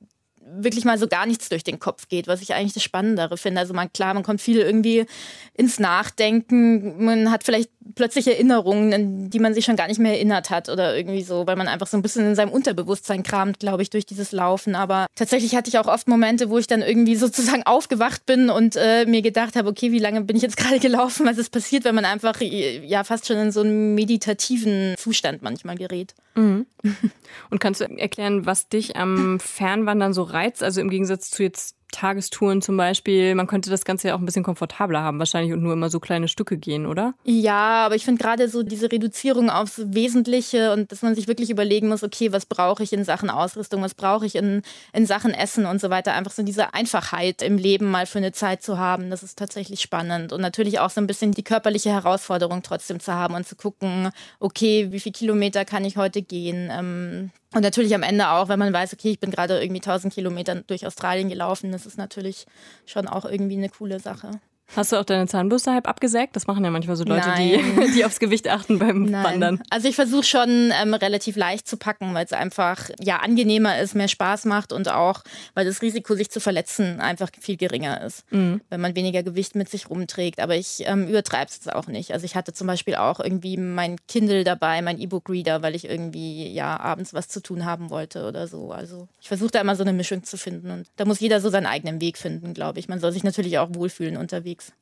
wirklich 0.48 0.84
mal 0.84 0.98
so 0.98 1.08
gar 1.08 1.26
nichts 1.26 1.48
durch 1.48 1.64
den 1.64 1.78
Kopf 1.80 2.08
geht, 2.08 2.28
was 2.28 2.40
ich 2.40 2.54
eigentlich 2.54 2.72
das 2.72 2.82
Spannendere 2.82 3.36
finde. 3.36 3.60
Also 3.60 3.74
man, 3.74 3.92
klar, 3.92 4.14
man 4.14 4.22
kommt 4.22 4.40
viel 4.40 4.58
irgendwie 4.58 5.06
ins 5.54 5.78
Nachdenken, 5.80 7.04
man 7.04 7.30
hat 7.30 7.44
vielleicht 7.44 7.70
plötzlich 7.94 8.26
Erinnerungen, 8.26 8.92
an 8.92 9.30
die 9.30 9.38
man 9.38 9.54
sich 9.54 9.64
schon 9.64 9.76
gar 9.76 9.88
nicht 9.88 9.98
mehr 9.98 10.12
erinnert 10.12 10.50
hat 10.50 10.68
oder 10.68 10.96
irgendwie 10.96 11.22
so, 11.22 11.46
weil 11.46 11.56
man 11.56 11.68
einfach 11.68 11.86
so 11.86 11.96
ein 11.96 12.02
bisschen 12.02 12.26
in 12.26 12.34
seinem 12.34 12.50
Unterbewusstsein 12.50 13.22
kramt, 13.22 13.60
glaube 13.60 13.82
ich, 13.82 13.90
durch 13.90 14.06
dieses 14.06 14.32
Laufen. 14.32 14.74
Aber 14.74 15.06
tatsächlich 15.14 15.54
hatte 15.54 15.68
ich 15.68 15.78
auch 15.78 15.86
oft 15.86 16.08
Momente, 16.08 16.50
wo 16.50 16.58
ich 16.58 16.66
dann 16.66 16.82
irgendwie 16.82 17.16
sozusagen 17.16 17.62
aufgewacht 17.66 18.26
bin 18.26 18.50
und 18.50 18.76
äh, 18.76 19.06
mir 19.06 19.22
gedacht 19.22 19.56
habe, 19.56 19.68
okay, 19.68 19.92
wie 19.92 19.98
lange 19.98 20.22
bin 20.22 20.36
ich 20.36 20.42
jetzt 20.42 20.56
gerade 20.58 20.78
gelaufen? 20.78 21.26
Was 21.26 21.38
ist 21.38 21.50
passiert, 21.50 21.84
wenn 21.84 21.94
man 21.94 22.04
einfach 22.04 22.40
ja 22.40 23.04
fast 23.04 23.26
schon 23.26 23.36
in 23.36 23.52
so 23.52 23.60
einen 23.60 23.94
meditativen 23.94 24.94
Zustand 24.98 25.42
manchmal 25.42 25.76
gerät. 25.76 26.14
Mhm. 26.34 26.66
Und 27.50 27.60
kannst 27.60 27.80
du 27.80 27.84
erklären, 27.84 28.46
was 28.46 28.68
dich 28.68 28.96
am 28.96 29.40
Fernwandern 29.40 30.12
so 30.12 30.22
reizt? 30.22 30.62
Also 30.62 30.80
im 30.80 30.90
Gegensatz 30.90 31.30
zu 31.30 31.42
jetzt 31.42 31.76
Tagestouren 31.96 32.60
zum 32.60 32.76
Beispiel. 32.76 33.34
Man 33.34 33.46
könnte 33.46 33.70
das 33.70 33.86
Ganze 33.86 34.08
ja 34.08 34.14
auch 34.14 34.18
ein 34.18 34.26
bisschen 34.26 34.42
komfortabler 34.42 35.00
haben, 35.00 35.18
wahrscheinlich 35.18 35.54
und 35.54 35.62
nur 35.62 35.72
immer 35.72 35.88
so 35.88 35.98
kleine 35.98 36.28
Stücke 36.28 36.58
gehen, 36.58 36.84
oder? 36.84 37.14
Ja, 37.24 37.86
aber 37.86 37.94
ich 37.94 38.04
finde 38.04 38.22
gerade 38.22 38.50
so 38.50 38.62
diese 38.62 38.92
Reduzierung 38.92 39.48
aufs 39.48 39.80
Wesentliche 39.82 40.74
und 40.74 40.92
dass 40.92 41.00
man 41.00 41.14
sich 41.14 41.26
wirklich 41.26 41.48
überlegen 41.48 41.88
muss, 41.88 42.02
okay, 42.02 42.32
was 42.32 42.44
brauche 42.44 42.82
ich 42.82 42.92
in 42.92 43.04
Sachen 43.04 43.30
Ausrüstung, 43.30 43.80
was 43.80 43.94
brauche 43.94 44.26
ich 44.26 44.36
in, 44.36 44.60
in 44.92 45.06
Sachen 45.06 45.32
Essen 45.32 45.64
und 45.64 45.80
so 45.80 45.88
weiter. 45.88 46.12
Einfach 46.12 46.32
so 46.32 46.42
diese 46.42 46.74
Einfachheit 46.74 47.40
im 47.40 47.56
Leben 47.56 47.90
mal 47.90 48.04
für 48.04 48.18
eine 48.18 48.32
Zeit 48.32 48.62
zu 48.62 48.78
haben, 48.78 49.08
das 49.08 49.22
ist 49.22 49.38
tatsächlich 49.38 49.80
spannend. 49.80 50.34
Und 50.34 50.42
natürlich 50.42 50.80
auch 50.80 50.90
so 50.90 51.00
ein 51.00 51.06
bisschen 51.06 51.32
die 51.32 51.44
körperliche 51.44 51.90
Herausforderung 51.90 52.62
trotzdem 52.62 53.00
zu 53.00 53.14
haben 53.14 53.34
und 53.34 53.46
zu 53.46 53.56
gucken, 53.56 54.10
okay, 54.38 54.88
wie 54.90 55.00
viele 55.00 55.14
Kilometer 55.14 55.64
kann 55.64 55.84
ich 55.86 55.96
heute 55.96 56.20
gehen? 56.20 56.68
Ähm, 56.70 57.30
und 57.56 57.62
natürlich 57.62 57.94
am 57.94 58.02
Ende 58.02 58.28
auch, 58.28 58.48
wenn 58.48 58.58
man 58.58 58.72
weiß, 58.72 58.92
okay, 58.92 59.10
ich 59.12 59.18
bin 59.18 59.30
gerade 59.30 59.62
irgendwie 59.62 59.80
1000 59.80 60.12
Kilometer 60.12 60.56
durch 60.56 60.86
Australien 60.86 61.30
gelaufen, 61.30 61.72
das 61.72 61.86
ist 61.86 61.96
natürlich 61.96 62.46
schon 62.84 63.08
auch 63.08 63.24
irgendwie 63.24 63.56
eine 63.56 63.70
coole 63.70 63.98
Sache. 63.98 64.30
Hast 64.74 64.92
du 64.92 64.96
auch 64.96 65.04
deine 65.04 65.26
Zahnbürste 65.26 65.72
halb 65.72 65.88
abgesägt? 65.88 66.34
Das 66.34 66.46
machen 66.46 66.64
ja 66.64 66.70
manchmal 66.70 66.96
so 66.96 67.04
Leute, 67.04 67.32
die, 67.38 67.60
die 67.94 68.04
aufs 68.04 68.18
Gewicht 68.18 68.48
achten 68.48 68.78
beim 68.78 69.04
Nein. 69.04 69.24
Wandern. 69.24 69.62
Also 69.70 69.88
ich 69.88 69.94
versuche 69.94 70.24
schon 70.24 70.72
ähm, 70.82 70.92
relativ 70.94 71.36
leicht 71.36 71.68
zu 71.68 71.76
packen, 71.76 72.12
weil 72.14 72.24
es 72.24 72.32
einfach 72.32 72.90
ja 73.00 73.18
angenehmer 73.18 73.78
ist, 73.78 73.94
mehr 73.94 74.08
Spaß 74.08 74.44
macht 74.44 74.72
und 74.72 74.88
auch, 74.88 75.22
weil 75.54 75.64
das 75.64 75.82
Risiko, 75.82 76.14
sich 76.14 76.30
zu 76.30 76.40
verletzen, 76.40 77.00
einfach 77.00 77.30
viel 77.40 77.56
geringer 77.56 78.02
ist, 78.02 78.30
mhm. 78.32 78.60
wenn 78.68 78.80
man 78.80 78.96
weniger 78.96 79.22
Gewicht 79.22 79.54
mit 79.54 79.68
sich 79.68 79.88
rumträgt. 79.88 80.40
Aber 80.40 80.56
ich 80.56 80.82
ähm, 80.86 81.06
übertreibe 81.06 81.50
es 81.50 81.68
auch 81.68 81.86
nicht. 81.86 82.12
Also 82.12 82.24
ich 82.24 82.34
hatte 82.34 82.52
zum 82.52 82.66
Beispiel 82.66 82.96
auch 82.96 83.20
irgendwie 83.20 83.56
mein 83.56 83.96
Kindle 84.08 84.44
dabei, 84.44 84.82
mein 84.82 84.98
E-Book-Reader, 84.98 85.62
weil 85.62 85.74
ich 85.74 85.88
irgendwie 85.88 86.52
ja 86.52 86.78
abends 86.78 87.14
was 87.14 87.28
zu 87.28 87.40
tun 87.40 87.64
haben 87.64 87.90
wollte 87.90 88.26
oder 88.26 88.48
so. 88.48 88.72
Also 88.72 89.08
ich 89.20 89.28
versuche 89.28 89.52
da 89.52 89.60
immer 89.60 89.76
so 89.76 89.84
eine 89.84 89.92
Mischung 89.92 90.24
zu 90.24 90.36
finden 90.36 90.70
und 90.70 90.88
da 90.96 91.04
muss 91.04 91.20
jeder 91.20 91.40
so 91.40 91.50
seinen 91.50 91.66
eigenen 91.66 92.00
Weg 92.00 92.18
finden, 92.18 92.52
glaube 92.52 92.80
ich. 92.80 92.88
Man 92.88 93.00
soll 93.00 93.12
sich 93.12 93.24
natürlich 93.24 93.58
auch 93.58 93.68
wohlfühlen 93.72 94.16
unterwegs 94.16 94.55
unterwegs. 94.56 94.72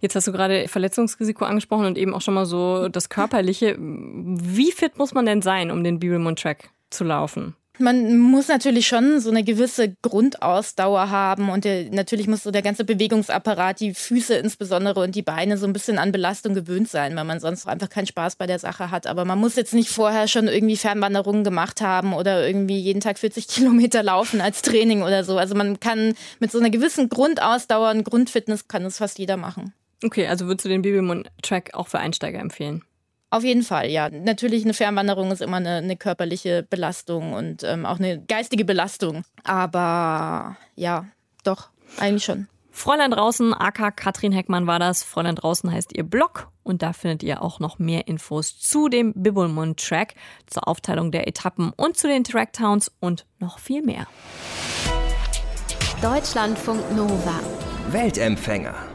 Jetzt 0.00 0.14
hast 0.14 0.28
du 0.28 0.32
gerade 0.32 0.68
Verletzungsrisiko 0.68 1.44
angesprochen 1.44 1.86
und 1.86 1.98
eben 1.98 2.14
auch 2.14 2.20
schon 2.20 2.34
mal 2.34 2.46
so 2.46 2.88
das 2.88 3.08
Körperliche. 3.08 3.76
Wie 3.78 4.70
fit 4.70 4.98
muss 4.98 5.14
man 5.14 5.26
denn 5.26 5.42
sein, 5.42 5.70
um 5.70 5.82
den 5.82 5.98
Bibelmund 5.98 6.40
Track 6.40 6.70
zu 6.90 7.04
laufen? 7.04 7.56
Man 7.78 8.18
muss 8.18 8.46
natürlich 8.46 8.86
schon 8.86 9.18
so 9.18 9.30
eine 9.30 9.42
gewisse 9.42 9.96
Grundausdauer 10.02 11.10
haben 11.10 11.48
und 11.48 11.64
der, 11.64 11.90
natürlich 11.90 12.28
muss 12.28 12.44
so 12.44 12.52
der 12.52 12.62
ganze 12.62 12.84
Bewegungsapparat, 12.84 13.80
die 13.80 13.94
Füße 13.94 14.34
insbesondere 14.34 15.00
und 15.00 15.16
die 15.16 15.22
Beine 15.22 15.58
so 15.58 15.66
ein 15.66 15.72
bisschen 15.72 15.98
an 15.98 16.12
Belastung 16.12 16.54
gewöhnt 16.54 16.88
sein, 16.88 17.16
weil 17.16 17.24
man 17.24 17.40
sonst 17.40 17.66
einfach 17.66 17.88
keinen 17.88 18.06
Spaß 18.06 18.36
bei 18.36 18.46
der 18.46 18.60
Sache 18.60 18.92
hat. 18.92 19.08
Aber 19.08 19.24
man 19.24 19.40
muss 19.40 19.56
jetzt 19.56 19.74
nicht 19.74 19.88
vorher 19.88 20.28
schon 20.28 20.46
irgendwie 20.46 20.76
Fernwanderungen 20.76 21.42
gemacht 21.42 21.80
haben 21.80 22.12
oder 22.12 22.46
irgendwie 22.46 22.78
jeden 22.78 23.00
Tag 23.00 23.18
40 23.18 23.48
Kilometer 23.48 24.04
laufen 24.04 24.40
als 24.40 24.62
Training 24.62 25.02
oder 25.02 25.24
so. 25.24 25.36
Also 25.36 25.56
man 25.56 25.80
kann 25.80 26.14
mit 26.38 26.52
so 26.52 26.60
einer 26.60 26.70
gewissen 26.70 27.08
Grundausdauer 27.08 27.90
und 27.90 28.04
Grundfitness 28.04 28.68
kann 28.68 28.84
das 28.84 28.98
fast 28.98 29.18
jeder 29.18 29.36
machen. 29.36 29.72
Okay, 30.04 30.28
also 30.28 30.46
würdest 30.46 30.64
du 30.64 30.68
den 30.68 30.82
Babymund-Track 30.82 31.74
auch 31.74 31.88
für 31.88 31.98
Einsteiger 31.98 32.38
empfehlen? 32.38 32.84
Auf 33.34 33.42
jeden 33.42 33.64
Fall, 33.64 33.90
ja. 33.90 34.10
Natürlich 34.10 34.62
eine 34.62 34.74
Fernwanderung 34.74 35.32
ist 35.32 35.42
immer 35.42 35.56
eine, 35.56 35.78
eine 35.78 35.96
körperliche 35.96 36.62
Belastung 36.62 37.32
und 37.32 37.64
ähm, 37.64 37.84
auch 37.84 37.98
eine 37.98 38.22
geistige 38.22 38.64
Belastung. 38.64 39.24
Aber 39.42 40.56
ja, 40.76 41.06
doch, 41.42 41.70
eigentlich 41.98 42.22
schon. 42.22 42.46
Fräulein 42.70 43.10
draußen, 43.10 43.52
AK 43.52 43.96
Katrin 43.96 44.30
Heckmann 44.30 44.68
war 44.68 44.78
das. 44.78 45.02
Fräulein 45.02 45.34
draußen 45.34 45.72
heißt 45.72 45.96
ihr 45.96 46.04
Blog 46.04 46.46
und 46.62 46.82
da 46.82 46.92
findet 46.92 47.24
ihr 47.24 47.42
auch 47.42 47.58
noch 47.58 47.80
mehr 47.80 48.06
Infos 48.06 48.56
zu 48.60 48.88
dem 48.88 49.12
Bibbulmund 49.16 49.84
Track, 49.84 50.14
zur 50.46 50.68
Aufteilung 50.68 51.10
der 51.10 51.26
Etappen 51.26 51.72
und 51.76 51.96
zu 51.96 52.06
den 52.06 52.22
Tracktowns 52.22 52.92
und 53.00 53.26
noch 53.40 53.58
viel 53.58 53.82
mehr. 53.82 54.06
Deutschlandfunk 56.00 56.94
Nova. 56.94 57.40
Weltempfänger. 57.90 58.93